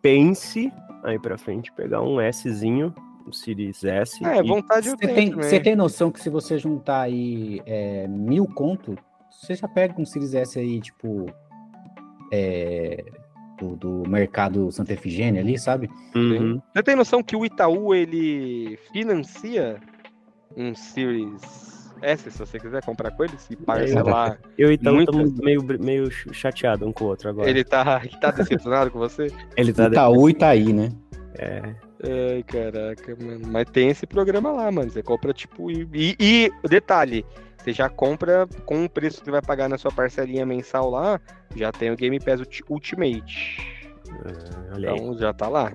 pense 0.00 0.72
aí 1.02 1.18
pra 1.18 1.36
frente 1.36 1.70
pegar 1.72 2.00
um 2.00 2.16
Szinho, 2.32 2.94
Series 3.32 3.84
S. 3.84 4.24
É, 4.24 4.38
e- 4.38 4.42
vontade 4.46 4.88
eu 4.88 4.92
Você 4.96 5.06
tenho 5.06 5.14
tem, 5.14 5.30
você 5.32 5.60
tem 5.60 5.76
noção 5.76 6.10
que 6.10 6.20
se 6.20 6.28
você 6.30 6.58
juntar 6.58 7.02
aí 7.02 7.60
é, 7.66 8.06
mil 8.08 8.46
conto, 8.46 8.96
você 9.30 9.54
já 9.54 9.66
pega 9.68 10.00
um 10.00 10.04
Series 10.06 10.34
S 10.34 10.58
aí, 10.58 10.80
tipo, 10.80 11.26
é, 12.32 13.04
do, 13.58 13.76
do 13.76 14.08
mercado 14.08 14.70
Santa 14.72 14.92
Efigênia 14.92 15.40
ali, 15.40 15.58
sabe? 15.58 15.88
Uhum. 16.14 16.60
Você 16.72 16.82
tem 16.82 16.96
noção 16.96 17.22
que 17.22 17.36
o 17.36 17.44
Itaú 17.44 17.94
ele 17.94 18.78
financia 18.92 19.80
um 20.56 20.74
Series 20.74 21.64
S, 22.02 22.30
se 22.30 22.38
você 22.38 22.58
quiser 22.58 22.84
comprar 22.84 23.10
com 23.12 23.24
ele, 23.24 23.38
se 23.38 23.56
parcelar. 23.56 24.38
Eu 24.58 24.70
e 24.70 24.74
Itaú 24.74 24.94
Muito- 24.96 25.10
estamos 25.10 25.38
meio, 25.40 25.62
meio 25.80 26.10
chateado 26.10 26.86
um 26.86 26.92
com 26.92 27.04
o 27.04 27.08
outro 27.08 27.28
agora. 27.30 27.48
Ele, 27.48 27.60
Ele 27.60 27.64
tá, 27.64 28.00
ele 28.04 28.16
tá 28.20 28.30
decepcionado 28.30 28.90
com 28.90 28.98
você? 28.98 29.28
tá. 29.72 29.86
Itaú 29.88 30.28
e 30.28 30.32
Itaí, 30.32 30.72
né? 30.72 30.92
É, 31.38 31.74
Ai, 32.04 32.42
caraca, 32.42 33.16
mano. 33.20 33.46
Mas 33.48 33.64
tem 33.70 33.88
esse 33.88 34.06
programa 34.06 34.50
lá, 34.52 34.70
mano. 34.70 34.90
Você 34.90 35.02
compra, 35.02 35.32
tipo. 35.32 35.70
E, 35.70 36.16
e, 36.20 36.50
detalhe, 36.68 37.24
você 37.56 37.72
já 37.72 37.88
compra 37.88 38.46
com 38.66 38.84
o 38.84 38.90
preço 38.90 39.22
que 39.22 39.30
vai 39.30 39.40
pagar 39.40 39.68
na 39.68 39.78
sua 39.78 39.90
parcelinha 39.90 40.44
mensal 40.44 40.90
lá, 40.90 41.20
já 41.56 41.72
tem 41.72 41.90
o 41.90 41.96
Game 41.96 42.18
Pass 42.20 42.40
Ulti- 42.40 42.64
Ultimate. 42.68 43.58
é. 44.76 44.92
Então 44.94 45.16
já 45.16 45.32
tá 45.32 45.48
lá. 45.48 45.72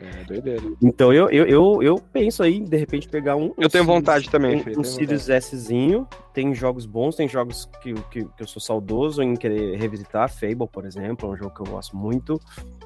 É 0.00 0.24
doideira. 0.24 0.62
Então 0.82 1.12
eu, 1.12 1.28
eu, 1.30 1.46
eu, 1.46 1.82
eu 1.82 1.98
penso 2.12 2.42
aí, 2.42 2.60
de 2.60 2.76
repente, 2.76 3.08
pegar 3.08 3.36
um. 3.36 3.44
Eu 3.44 3.50
um 3.50 3.54
tenho 3.54 3.70
Series- 3.70 3.86
vontade 3.86 4.30
também, 4.30 4.62
Um, 4.76 4.80
um 4.80 4.84
Sirius 4.84 5.28
Szinho. 5.40 6.06
Tem 6.32 6.52
jogos 6.52 6.84
bons, 6.84 7.14
tem 7.14 7.28
jogos 7.28 7.68
que, 7.80 7.94
que, 8.10 8.24
que 8.24 8.42
eu 8.42 8.46
sou 8.46 8.60
saudoso 8.60 9.22
em 9.22 9.34
querer 9.36 9.76
revisitar. 9.78 10.28
Fable, 10.28 10.66
por 10.70 10.84
exemplo, 10.84 11.28
é 11.28 11.32
um 11.32 11.36
jogo 11.36 11.54
que 11.54 11.60
eu 11.60 11.66
gosto 11.72 11.96
muito. 11.96 12.40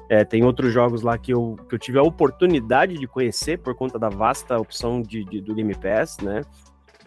É, 0.07 0.23
tem 0.23 0.43
outros 0.43 0.71
jogos 0.71 1.01
lá 1.01 1.17
que 1.17 1.33
eu, 1.33 1.55
que 1.67 1.73
eu 1.75 1.79
tive 1.79 1.97
a 1.97 2.03
oportunidade 2.03 2.93
de 2.93 3.07
conhecer 3.07 3.57
por 3.57 3.73
conta 3.75 3.97
da 3.97 4.09
vasta 4.09 4.57
opção 4.57 5.01
de, 5.01 5.23
de- 5.25 5.41
do 5.41 5.55
Game 5.55 5.73
Pass, 5.75 6.17
né? 6.21 6.41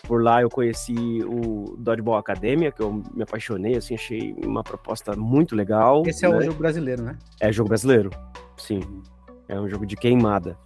Por 0.08 0.20
lá 0.20 0.42
eu 0.42 0.48
conheci 0.50 0.96
o 1.24 1.76
Dodgeball 1.78 2.16
Academia, 2.16 2.72
que 2.72 2.82
eu 2.82 2.92
me 3.14 3.22
apaixonei, 3.22 3.76
assim, 3.76 3.94
achei 3.94 4.34
uma 4.44 4.64
proposta 4.64 5.14
muito 5.14 5.54
legal. 5.54 6.02
Esse 6.04 6.24
é 6.24 6.28
o 6.28 6.32
né? 6.32 6.42
jogo 6.46 6.58
brasileiro, 6.58 7.02
né? 7.04 7.16
É 7.40 7.52
jogo 7.52 7.68
brasileiro, 7.68 8.10
sim. 8.56 8.80
É 9.48 9.60
um 9.60 9.68
jogo 9.68 9.86
de 9.86 9.96
queimada. 9.96 10.56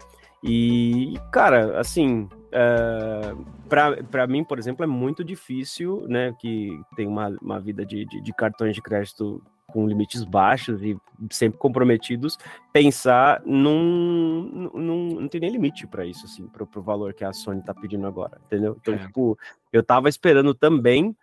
E, 0.43 1.19
cara, 1.33 1.81
assim, 1.81 2.29
é, 2.53 3.35
pra, 3.69 4.03
pra 4.05 4.27
mim, 4.27 4.45
por 4.45 4.59
exemplo, 4.59 4.85
é 4.85 4.87
muito 4.87 5.25
difícil, 5.25 6.07
né, 6.09 6.35
que 6.39 6.81
tem 6.95 7.07
uma, 7.07 7.29
uma 7.43 7.59
vida 7.59 7.85
de, 7.85 8.05
de, 8.05 8.21
de 8.21 8.33
cartões 8.33 8.75
de 8.75 8.83
crédito 8.83 9.43
com 9.67 9.87
limites 9.87 10.23
baixos 10.23 10.81
e 10.83 10.97
sempre 11.31 11.59
comprometidos, 11.59 12.39
pensar 12.73 13.43
num... 13.45 14.71
num 14.73 15.21
não 15.21 15.29
tem 15.29 15.41
nem 15.41 15.51
limite 15.51 15.87
para 15.87 16.07
isso, 16.07 16.25
assim, 16.25 16.47
pro, 16.47 16.67
pro 16.67 16.81
valor 16.81 17.13
que 17.13 17.25
a 17.25 17.33
Sony 17.33 17.63
tá 17.63 17.75
pedindo 17.75 18.07
agora, 18.07 18.41
entendeu? 18.47 18.77
Então, 18.81 18.95
É. 18.95 18.99
tipo, 18.99 19.37
eu 19.73 19.83
tava 19.83 20.09
esperando 20.09 20.55
também 20.55 21.17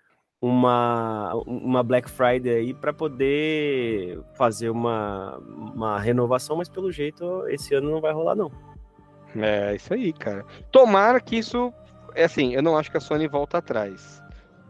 uma, 0.43 1.33
uma 1.47 1.81
Black 1.81 2.11
Friday 2.11 2.53
aí 2.53 2.73
para 2.73 2.91
poder 2.91 4.19
fazer 4.33 4.69
uma, 4.69 5.37
uma 5.37 5.97
renovação, 5.97 6.57
mas 6.57 6.67
pelo 6.67 6.91
jeito 6.91 7.47
esse 7.47 7.73
ano 7.73 7.89
não 7.89 8.01
vai 8.01 8.11
rolar, 8.11 8.35
não. 8.35 8.51
É 9.37 9.73
isso 9.73 9.93
aí, 9.93 10.11
cara. 10.11 10.45
Tomara 10.69 11.21
que 11.21 11.37
isso. 11.37 11.73
É 12.13 12.25
assim, 12.25 12.53
eu 12.53 12.61
não 12.61 12.77
acho 12.77 12.91
que 12.91 12.97
a 12.97 12.99
Sony 12.99 13.25
volta 13.25 13.59
atrás. 13.59 14.21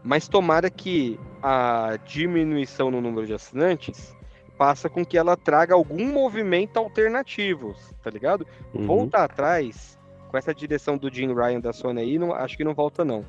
Mas 0.04 0.28
tomara 0.28 0.70
que 0.70 1.18
a 1.42 1.98
diminuição 2.04 2.88
no 2.88 3.00
número 3.00 3.26
de 3.26 3.34
assinantes 3.34 4.14
passa 4.56 4.88
com 4.88 5.04
que 5.04 5.18
ela 5.18 5.36
traga 5.36 5.74
algum 5.74 6.06
movimento 6.06 6.76
alternativo, 6.76 7.74
tá 8.00 8.10
ligado? 8.10 8.46
Uhum. 8.72 8.86
Voltar 8.86 9.24
atrás, 9.24 9.98
com 10.28 10.38
essa 10.38 10.54
direção 10.54 10.96
do 10.96 11.12
Jim 11.12 11.34
Ryan 11.34 11.58
da 11.58 11.72
Sony 11.72 12.00
aí, 12.00 12.16
não, 12.16 12.32
acho 12.32 12.56
que 12.56 12.62
não 12.62 12.74
volta, 12.74 13.04
não. 13.04 13.24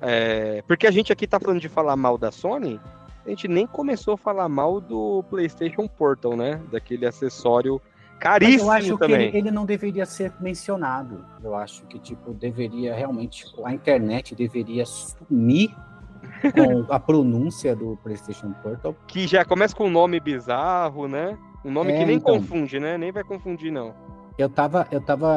É, 0.00 0.62
porque 0.66 0.86
a 0.86 0.90
gente 0.90 1.12
aqui 1.12 1.26
tá 1.26 1.40
falando 1.40 1.60
de 1.60 1.68
falar 1.68 1.96
mal 1.96 2.16
da 2.16 2.30
Sony, 2.30 2.80
a 3.26 3.30
gente 3.30 3.46
nem 3.46 3.66
começou 3.66 4.14
a 4.14 4.16
falar 4.16 4.48
mal 4.48 4.80
do 4.80 5.22
PlayStation 5.28 5.86
Portal, 5.86 6.36
né? 6.36 6.60
Daquele 6.70 7.04
acessório 7.04 7.80
Mas 8.12 8.18
caríssimo 8.18 8.70
eu 8.70 8.70
acho 8.70 8.92
que 8.94 8.98
também. 8.98 9.28
ele, 9.28 9.38
ele 9.38 9.50
não 9.50 9.66
deveria 9.66 10.06
ser 10.06 10.32
mencionado. 10.40 11.24
Eu 11.42 11.54
acho 11.54 11.84
que, 11.86 11.98
tipo, 11.98 12.32
deveria 12.32 12.94
realmente. 12.94 13.44
A 13.64 13.74
internet 13.74 14.34
deveria 14.34 14.86
sumir 14.86 15.74
com 16.54 16.92
a 16.92 16.98
pronúncia 16.98 17.76
do 17.76 17.98
PlayStation 18.02 18.52
Portal. 18.62 18.96
Que 19.06 19.26
já 19.26 19.44
começa 19.44 19.76
com 19.76 19.86
um 19.86 19.90
nome 19.90 20.18
bizarro, 20.20 21.06
né? 21.06 21.36
Um 21.64 21.70
nome 21.70 21.92
É, 21.92 21.98
que 21.98 22.06
nem 22.06 22.16
então. 22.16 22.36
confunde, 22.36 22.80
né? 22.80 22.96
Nem 22.96 23.12
vai 23.12 23.24
confundir, 23.24 23.70
não. 23.70 23.94
Eu 24.38 24.48
tava, 24.48 24.86
eu 24.90 25.00
tava 25.00 25.34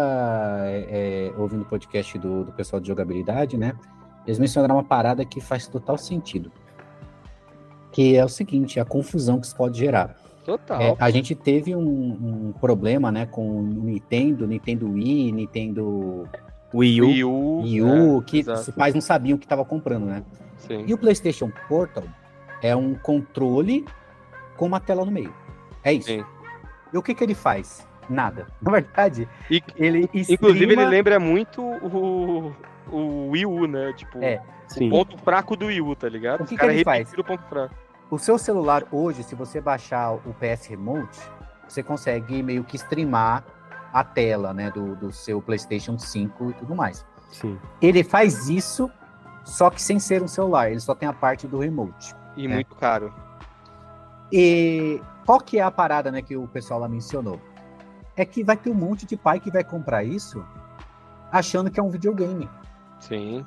é, 0.66 1.32
é, 1.34 1.34
ouvindo 1.38 1.64
o 1.64 1.66
podcast 1.66 2.18
do, 2.20 2.46
do 2.46 2.52
pessoal 2.54 2.80
de 2.80 2.88
jogabilidade, 2.88 3.58
né? 3.58 3.74
Eles 4.32 4.40
mencionaram 4.40 4.76
uma 4.76 4.84
parada 4.84 5.26
que 5.26 5.42
faz 5.42 5.68
total 5.68 5.98
sentido. 5.98 6.50
Que 7.92 8.16
é 8.16 8.24
o 8.24 8.30
seguinte, 8.30 8.80
a 8.80 8.86
confusão 8.86 9.40
que 9.40 9.46
isso 9.46 9.56
pode 9.56 9.78
gerar. 9.78 10.16
Total. 10.46 10.82
É, 10.82 10.96
a 10.98 11.10
gente 11.12 11.36
teve 11.36 11.76
um, 11.76 11.82
um 11.82 12.54
problema, 12.54 13.12
né, 13.12 13.26
com 13.26 13.60
o 13.60 13.62
Nintendo, 13.62 14.48
Nintendo 14.48 14.90
Wii, 14.90 15.34
Nintendo 15.34 16.30
Wii 16.74 17.02
U. 17.02 17.06
Wii 17.06 17.24
U. 17.26 17.62
Wii 17.62 17.82
U, 17.84 18.22
que 18.22 18.40
exato. 18.40 18.62
os 18.62 18.70
pais 18.70 18.94
não 18.94 19.02
sabiam 19.02 19.36
o 19.36 19.40
que 19.40 19.46
estava 19.46 19.66
comprando, 19.66 20.06
né? 20.06 20.24
Sim. 20.58 20.86
E 20.88 20.94
o 20.94 20.98
PlayStation 20.98 21.52
Portal 21.68 22.06
é 22.62 22.74
um 22.74 22.96
controle 22.96 23.86
com 24.56 24.66
uma 24.66 24.80
tela 24.80 25.04
no 25.04 25.12
meio. 25.12 25.34
É 25.84 25.92
isso. 25.92 26.08
Sim. 26.08 26.24
E 26.94 26.98
o 26.98 27.04
que 27.04 27.14
que 27.14 27.24
ele 27.24 27.36
faz? 27.36 27.86
Nada. 28.12 28.48
Na 28.62 28.72
verdade, 28.72 29.28
E- 29.50 29.64
ele 29.76 30.04
Inclusive, 30.14 30.64
ele 30.64 30.74
streama- 30.74 30.90
lembra 30.90 31.20
muito 31.20 31.62
o, 31.62 32.54
o 32.92 33.30
Wii 33.30 33.46
U, 33.46 33.68
né? 33.68 33.94
Tipo, 33.94 34.22
É. 34.24 34.42
Sim. 34.68 34.90
ponto 34.90 35.18
fraco 35.18 35.56
do 35.56 35.66
Wii 35.68 35.82
U, 35.82 35.96
tá 35.96 36.08
ligado? 36.08 36.42
O 36.42 36.46
que 36.46 36.56
Os 36.56 36.60
que 36.60 36.66
ele 36.66 36.84
faz? 36.84 37.12
o 37.14 37.24
ponto 37.24 37.44
fraco. 37.50 37.76
O 38.10 38.18
seu 38.18 38.38
celular 38.38 38.84
hoje, 38.92 39.24
se 39.24 39.36
você 39.36 39.60
baixar 39.62 40.14
o 40.14 40.34
PS 40.40 40.68
Remote, 40.68 41.20
você 41.68 41.82
consegue 41.82 42.42
meio 42.44 42.64
que 42.64 42.76
streamar 42.76 43.44
a 43.94 44.04
tela, 44.04 44.54
né, 44.54 44.70
do, 44.72 44.96
do 44.96 45.12
seu 45.12 45.42
PlayStation 45.42 45.98
5 45.98 46.52
e 46.52 46.54
tudo 46.54 46.76
mais. 46.76 47.06
Sim. 47.32 47.58
Ele 47.82 48.04
faz 48.04 48.50
isso, 48.50 48.90
só 49.44 49.70
que 49.70 49.82
sem 49.82 50.00
ser 50.00 50.22
um 50.24 50.28
celular, 50.28 50.70
ele 50.72 50.80
só 50.80 50.94
tem 50.96 51.08
a 51.08 51.14
parte 51.14 51.48
do 51.48 51.60
remote. 51.60 52.14
E 52.38 52.46
É. 52.46 52.50
muito 52.50 52.74
caro. 52.76 53.14
E 54.32 55.02
qual 55.26 55.40
que 55.40 55.60
é 55.60 55.62
a 55.62 55.72
parada, 55.72 56.12
né, 56.12 56.22
que 56.22 56.36
o 56.38 56.48
pessoal 56.48 56.80
lá 56.80 56.88
mencionou? 56.88 57.40
É 58.16 58.26
que 58.26 58.44
vai 58.44 58.58
ter 58.58 58.70
um 58.70 58.76
monte 58.76 59.06
de 59.06 59.16
pai 59.16 59.40
que 59.40 59.52
vai 59.52 59.64
comprar 59.64 60.04
isso 60.04 60.44
achando 61.32 61.72
que 61.72 61.80
é 61.80 61.84
um 61.84 61.90
videogame. 61.90 62.50
Sim. 63.00 63.46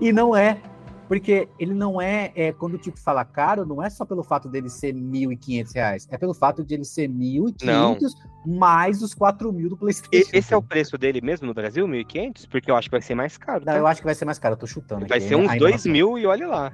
E 0.00 0.12
não 0.12 0.36
é. 0.36 0.60
Porque 1.08 1.48
ele 1.58 1.74
não 1.74 2.00
é, 2.00 2.30
é 2.36 2.52
quando 2.52 2.74
o 2.74 2.78
tipo 2.78 2.96
fala 2.96 3.24
caro, 3.24 3.66
não 3.66 3.82
é 3.82 3.90
só 3.90 4.04
pelo 4.04 4.22
fato 4.22 4.48
dele 4.48 4.70
ser 4.70 4.94
1.500 4.94 5.74
reais, 5.74 6.08
é 6.08 6.16
pelo 6.16 6.32
fato 6.32 6.64
de 6.64 6.72
ele 6.72 6.84
ser 6.84 7.08
R$ 7.08 7.16
1.500 7.16 8.12
mais 8.46 9.02
os 9.02 9.12
4 9.12 9.52
mil 9.52 9.68
do 9.68 9.76
PlayStation. 9.76 10.30
esse 10.32 10.54
é 10.54 10.56
o 10.56 10.62
preço 10.62 10.96
dele 10.96 11.20
mesmo 11.20 11.48
no 11.48 11.52
Brasil, 11.52 11.84
1.500? 11.84 12.48
Porque 12.48 12.70
eu 12.70 12.76
acho 12.76 12.88
que 12.88 12.92
vai 12.92 13.02
ser 13.02 13.16
mais 13.16 13.36
caro. 13.36 13.64
Não, 13.66 13.72
tá? 13.72 13.78
eu 13.80 13.88
acho 13.88 14.00
que 14.00 14.06
vai 14.06 14.14
ser 14.14 14.24
mais 14.24 14.38
caro, 14.38 14.52
eu 14.52 14.58
tô 14.58 14.68
chutando. 14.68 15.04
Vai 15.08 15.18
aqui, 15.18 15.26
ser 15.26 15.34
uns 15.34 15.50
a 15.50 15.56
2 15.56 15.60
informação. 15.60 15.90
mil 15.90 16.16
e 16.16 16.26
olha 16.26 16.46
lá. 16.46 16.72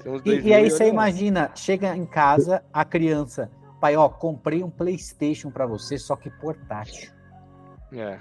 E, 0.00 0.04
2 0.04 0.44
e 0.44 0.52
aí 0.52 0.68
você 0.68 0.88
imagina, 0.88 1.52
chega 1.54 1.96
em 1.96 2.04
casa, 2.04 2.64
a 2.72 2.84
criança, 2.84 3.48
pai, 3.80 3.96
ó, 3.96 4.08
comprei 4.08 4.62
um 4.62 4.70
Playstation 4.70 5.50
pra 5.50 5.66
você, 5.66 5.98
só 5.98 6.16
que 6.16 6.30
portátil. 6.30 7.10
É. 7.92 8.18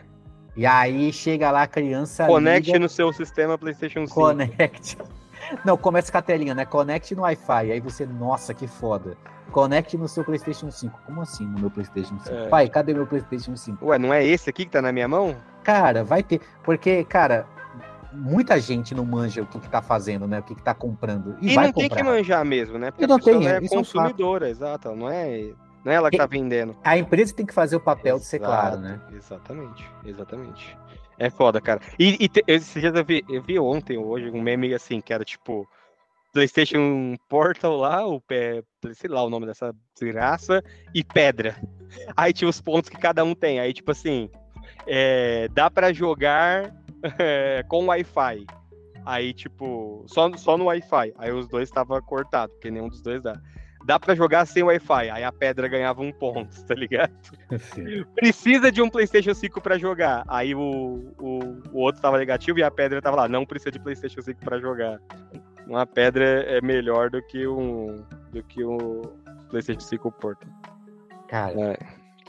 E 0.55 0.65
aí 0.65 1.13
chega 1.13 1.51
lá 1.51 1.63
a 1.63 1.67
criança. 1.67 2.25
Conecte 2.25 2.71
liga, 2.71 2.79
no 2.79 2.89
seu 2.89 3.13
sistema 3.13 3.57
PlayStation 3.57 4.07
5. 4.07 4.13
Connect. 4.13 4.97
Não, 5.63 5.77
começa 5.77 6.11
com 6.11 6.17
a 6.17 6.21
telinha, 6.21 6.55
né? 6.55 6.65
Connect 6.65 7.13
no 7.15 7.21
Wi-Fi. 7.21 7.71
Aí 7.71 7.79
você, 7.79 8.05
nossa, 8.05 8.53
que 8.53 8.67
foda. 8.67 9.15
Connect 9.51 9.95
no 9.97 10.07
seu 10.07 10.23
PlayStation 10.23 10.71
5. 10.71 10.99
Como 11.05 11.21
assim 11.21 11.45
no 11.45 11.59
meu 11.59 11.69
PlayStation 11.69 12.19
5? 12.19 12.35
É. 12.35 12.47
Pai, 12.49 12.67
cadê 12.69 12.93
meu 12.93 13.05
PlayStation 13.05 13.55
5? 13.55 13.85
Ué, 13.85 13.99
não 13.99 14.13
é 14.13 14.25
esse 14.25 14.49
aqui 14.49 14.65
que 14.65 14.71
tá 14.71 14.81
na 14.81 14.91
minha 14.91 15.07
mão? 15.07 15.35
Cara, 15.63 16.03
vai 16.03 16.23
ter. 16.23 16.41
Porque, 16.63 17.03
cara, 17.03 17.45
muita 18.17 18.59
gente 18.59 18.93
não 18.95 19.05
manja 19.05 19.41
o 19.41 19.45
que, 19.45 19.59
que 19.59 19.69
tá 19.69 19.81
fazendo, 19.81 20.27
né? 20.27 20.39
O 20.39 20.43
que, 20.43 20.55
que 20.55 20.63
tá 20.63 20.73
comprando. 20.73 21.37
E, 21.41 21.51
E, 21.51 21.55
vai 21.55 21.67
não 21.67 21.73
tem 21.73 21.87
comprar. 21.87 22.03
que 22.03 22.09
manjar 22.09 22.45
mesmo, 22.45 22.77
né? 22.77 22.91
Porque 22.91 23.05
E 23.05 23.07
não 23.07 23.19
tem, 23.19 23.47
é 23.47 23.59
isso 23.61 23.75
é 23.75 23.79
um 23.79 23.83
fato. 23.83 23.93
consumidora, 23.93 24.49
exato. 24.49 24.95
Não 24.95 25.09
é, 25.09 25.53
não 25.85 25.91
é 25.91 25.95
ela 25.95 26.09
que 26.09 26.17
tá 26.17 26.25
vendendo. 26.25 26.75
A 26.83 26.97
empresa 26.97 27.33
tem 27.33 27.45
que 27.45 27.53
fazer 27.53 27.75
o 27.75 27.79
papel 27.79 28.17
de 28.19 28.25
ser 28.25 28.37
Exato, 28.37 28.51
claro, 28.51 28.77
né? 28.79 28.99
Exatamente, 29.13 29.85
exatamente. 30.05 30.77
É 31.19 31.29
foda, 31.29 31.59
cara. 31.61 31.81
E, 31.97 32.17
e 32.23 32.27
te, 32.27 32.43
eu 32.47 33.05
vi, 33.05 33.25
eu 33.29 33.41
vi 33.41 33.59
ontem, 33.59 33.97
hoje, 33.97 34.29
um 34.29 34.41
meme 34.41 34.73
assim, 34.73 35.01
que 35.01 35.13
era 35.13 35.23
tipo 35.23 35.67
PlayStation 36.31 37.15
Portal 37.27 37.77
lá, 37.77 38.05
o 38.05 38.21
pé, 38.21 38.61
sei 38.93 39.09
lá 39.09 39.23
o 39.23 39.29
nome 39.29 39.45
dessa 39.47 39.73
desgraça, 39.99 40.63
e 40.93 41.03
pedra. 41.03 41.55
Aí 42.15 42.33
tinha 42.33 42.49
os 42.49 42.61
pontos 42.61 42.89
que 42.89 42.97
cada 42.97 43.23
um 43.23 43.33
tem. 43.33 43.59
Aí, 43.59 43.73
tipo 43.73 43.91
assim, 43.91 44.29
é, 44.85 45.47
dá 45.49 45.71
pra 45.71 45.91
jogar 45.91 46.71
é, 47.19 47.63
com 47.67 47.85
Wi-Fi. 47.85 48.45
Aí, 49.05 49.33
tipo, 49.33 50.03
só, 50.07 50.29
só 50.35 50.57
no 50.57 50.65
Wi-Fi. 50.65 51.13
Aí 51.17 51.31
os 51.31 51.47
dois 51.47 51.69
estavam 51.69 52.01
cortados, 52.01 52.53
porque 52.55 52.69
nenhum 52.69 52.89
dos 52.89 53.01
dois 53.01 53.21
dá. 53.23 53.39
Dá 53.85 53.97
pra 53.97 54.13
jogar 54.15 54.45
sem 54.45 54.63
Wi-Fi. 54.63 55.09
Aí 55.09 55.23
a 55.23 55.31
pedra 55.31 55.67
ganhava 55.69 56.01
um 56.01 56.11
ponto, 56.11 56.49
tá 56.67 56.73
ligado? 56.75 57.13
precisa 58.15 58.69
de 58.69 58.81
um 58.81 58.89
PlayStation 58.89 59.33
5 59.33 59.61
pra 59.61 59.77
jogar. 59.77 60.25
Aí 60.27 60.53
o, 60.53 61.13
o, 61.17 61.39
o 61.71 61.79
outro 61.79 62.01
tava 62.01 62.17
negativo 62.17 62.59
e 62.59 62.63
a 62.63 62.71
pedra 62.71 63.01
tava 63.01 63.15
lá, 63.15 63.27
não 63.29 63.45
precisa 63.45 63.71
de 63.71 63.79
PlayStation 63.79 64.21
5 64.21 64.41
pra 64.41 64.59
jogar. 64.59 64.99
Uma 65.65 65.85
pedra 65.85 66.25
é 66.25 66.59
melhor 66.61 67.09
do 67.09 67.21
que 67.21 67.47
um 67.47 68.03
do 68.31 68.43
que 68.43 68.61
o 68.63 69.01
PlayStation 69.49 69.79
5 69.79 70.11
Porto. 70.11 70.45
Cara, 71.29 71.53
É, 71.57 71.77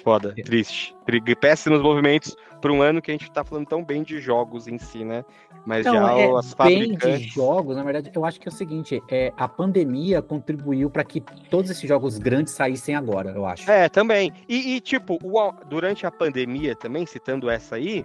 foda, 0.05 0.35
triste. 0.45 0.95
Tri- 1.07 1.21
Péssimos 1.35 1.83
movimentos 1.83 2.37
pra 2.61 2.73
um 2.73 2.83
ano 2.83 3.01
que 3.01 3.11
a 3.11 3.15
gente 3.15 3.31
tá 3.31 3.45
falando 3.45 3.67
tão 3.67 3.85
bem 3.85 4.03
de 4.03 4.21
jogos 4.21 4.67
em 4.67 4.79
si, 4.79 5.05
né? 5.05 5.25
Mas 5.67 5.87
Então, 5.87 5.95
já 5.95 6.13
é, 6.13 6.31
as 6.33 6.55
bem 6.55 6.81
de 6.81 6.89
fabricantes 6.89 7.33
jogos, 7.35 7.77
na 7.77 7.83
verdade, 7.83 8.11
eu 8.15 8.25
acho 8.25 8.41
que 8.41 8.49
é 8.49 8.51
o 8.51 8.55
seguinte, 8.55 9.03
é, 9.09 9.33
a 9.37 9.47
pandemia 9.47 10.23
contribuiu 10.23 10.89
para 10.89 11.05
que 11.05 11.21
todos 11.51 11.71
esses 11.71 11.87
jogos 11.89 12.19
grandes 12.19 12.55
saíssem 12.55 12.95
agora, 12.95 13.31
eu 13.35 13.45
acho. 13.45 13.71
É, 13.71 13.89
também. 13.89 14.33
E, 14.49 14.77
e, 14.77 14.81
tipo, 14.81 15.19
o- 15.23 15.53
durante 15.67 16.07
a 16.07 16.11
pandemia 16.11 16.75
também, 16.75 17.05
citando 17.05 17.51
essa 17.51 17.77
aí, 17.77 18.05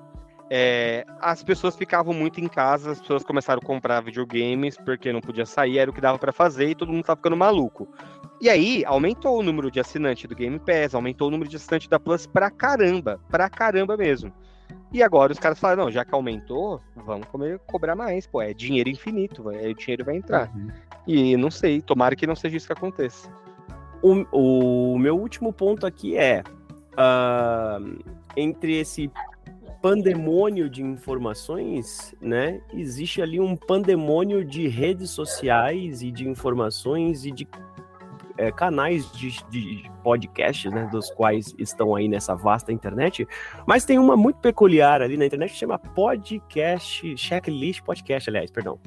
é, 0.50 1.06
as 1.22 1.44
pessoas 1.44 1.76
ficavam 1.76 2.14
muito 2.14 2.40
em 2.42 2.48
casa, 2.48 2.92
as 2.92 3.00
pessoas 3.00 3.24
começaram 3.24 3.62
a 3.64 3.66
comprar 3.66 4.02
videogames 4.02 4.78
porque 4.78 5.12
não 5.14 5.22
podia 5.22 5.46
sair, 5.46 5.78
era 5.80 5.90
o 5.90 5.94
que 5.94 6.02
dava 6.02 6.20
pra 6.20 6.32
fazer 6.34 6.70
e 6.70 6.76
todo 6.76 6.92
mundo 6.92 7.06
tava 7.06 7.18
ficando 7.18 7.38
maluco. 7.38 7.88
E 8.42 8.50
aí, 8.50 8.84
aumentou 8.86 9.40
o 9.40 9.44
número 9.44 9.72
de 9.72 9.80
assinantes 9.80 10.28
do 10.28 10.36
Game 10.36 10.60
Pass, 10.60 10.94
aumentou 10.94 11.30
o 11.30 11.32
número 11.32 11.50
de 11.50 11.56
assinantes 11.56 11.88
da 11.88 11.98
Plus 12.00 12.28
pra 12.28 12.52
caramba, 12.52 13.20
pra 13.30 13.50
caramba 13.50 13.96
mesmo. 13.96 14.34
E 14.94 15.02
agora 15.02 15.34
os 15.34 15.40
caras 15.40 15.60
falaram, 15.60 15.86
não, 15.86 15.92
já 15.92 16.06
que 16.06 16.14
aumentou, 16.14 16.80
vamos 16.96 17.28
comer, 17.28 17.60
cobrar 17.66 17.96
mais, 17.96 18.28
pô, 18.28 18.42
é 18.42 18.54
dinheiro 18.54 18.90
infinito, 18.90 19.50
aí 19.50 19.72
o 19.72 19.76
dinheiro 19.76 20.06
vai 20.06 20.16
entrar. 20.16 20.52
Uhum. 20.56 20.70
E 21.08 21.36
não 21.36 21.50
sei, 21.50 21.82
tomara 21.82 22.16
que 22.16 22.28
não 22.28 22.36
seja 22.36 22.58
isso 22.58 22.68
que 22.68 22.74
aconteça. 22.74 23.28
O, 24.04 24.94
o 24.94 25.00
meu 25.00 25.18
último 25.18 25.52
ponto 25.52 25.88
aqui 25.88 26.16
é 26.16 26.44
ah, 26.96 27.80
entre 28.38 28.78
esse 28.78 29.10
pandemônio 29.82 30.70
de 30.70 30.82
informações, 30.82 32.16
né? 32.22 32.62
Existe 32.74 33.22
ali 33.22 33.40
um 33.40 33.56
pandemônio 33.56 34.46
de 34.46 34.68
redes 34.68 35.10
sociais 35.10 36.02
e 36.02 36.12
de 36.12 36.28
informações 36.28 37.26
e 37.26 37.32
de 37.32 37.48
é, 38.38 38.52
canais 38.52 39.12
de, 39.12 39.32
de 39.50 39.92
podcasts, 40.04 40.72
né? 40.72 40.88
Dos 40.92 41.10
quais 41.12 41.54
estão 41.58 41.96
aí 41.96 42.08
nessa 42.08 42.36
vasta 42.36 42.72
internet. 42.72 43.28
Mas 43.66 43.86
tem 43.86 44.00
uma 44.00 44.16
muito 44.16 44.40
peculiar 44.40 45.02
ali 45.02 45.18
na 45.18 45.26
internet 45.26 45.52
que 45.52 45.58
chama 45.58 45.78
podcast, 45.78 47.16
checklist 47.18 47.82
podcast, 47.84 48.30
aliás, 48.30 48.52
perdão. 48.52 48.80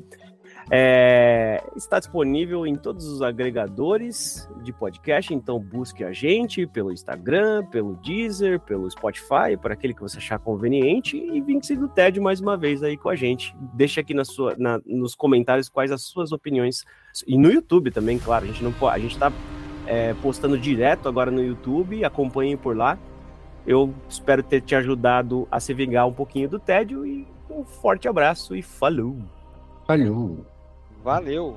É, 0.68 1.62
está 1.76 2.00
disponível 2.00 2.66
em 2.66 2.74
todos 2.74 3.06
os 3.06 3.22
agregadores 3.22 4.48
de 4.64 4.72
podcast, 4.72 5.32
então 5.32 5.60
busque 5.60 6.02
a 6.02 6.12
gente 6.12 6.66
pelo 6.66 6.92
Instagram, 6.92 7.64
pelo 7.66 7.94
Deezer, 7.96 8.58
pelo 8.58 8.90
Spotify, 8.90 9.56
por 9.60 9.70
aquele 9.70 9.94
que 9.94 10.00
você 10.00 10.18
achar 10.18 10.40
conveniente 10.40 11.16
e 11.16 11.40
vinque-se 11.40 11.76
do 11.76 11.86
TED 11.86 12.18
mais 12.18 12.40
uma 12.40 12.56
vez 12.56 12.82
aí 12.82 12.96
com 12.96 13.08
a 13.08 13.14
gente. 13.14 13.54
Deixa 13.74 14.00
aqui 14.00 14.12
na 14.12 14.24
sua, 14.24 14.56
na- 14.58 14.80
nos 14.84 15.14
comentários 15.14 15.68
quais 15.68 15.92
as 15.92 16.02
suas 16.02 16.32
opiniões 16.32 16.84
e 17.28 17.38
no 17.38 17.48
YouTube 17.50 17.92
também, 17.92 18.18
claro. 18.18 18.44
A 18.44 18.48
gente 18.48 18.64
não 18.64 18.88
a 18.88 18.98
gente 18.98 19.12
está 19.12 19.32
postando 20.20 20.58
direto 20.58 21.08
agora 21.08 21.30
no 21.30 21.42
YouTube, 21.42 22.04
acompanhem 22.04 22.56
por 22.56 22.76
lá. 22.76 22.98
Eu 23.64 23.94
espero 24.08 24.42
ter 24.42 24.60
te 24.62 24.74
ajudado 24.74 25.46
a 25.48 25.60
se 25.60 25.72
vingar 25.72 26.08
um 26.08 26.12
pouquinho 26.12 26.48
do 26.48 26.58
tédio 26.58 27.06
e 27.06 27.24
um 27.48 27.64
forte 27.64 28.08
abraço 28.08 28.56
e 28.56 28.62
falou! 28.62 29.16
Falhou. 29.86 30.44
Valeu! 31.06 31.56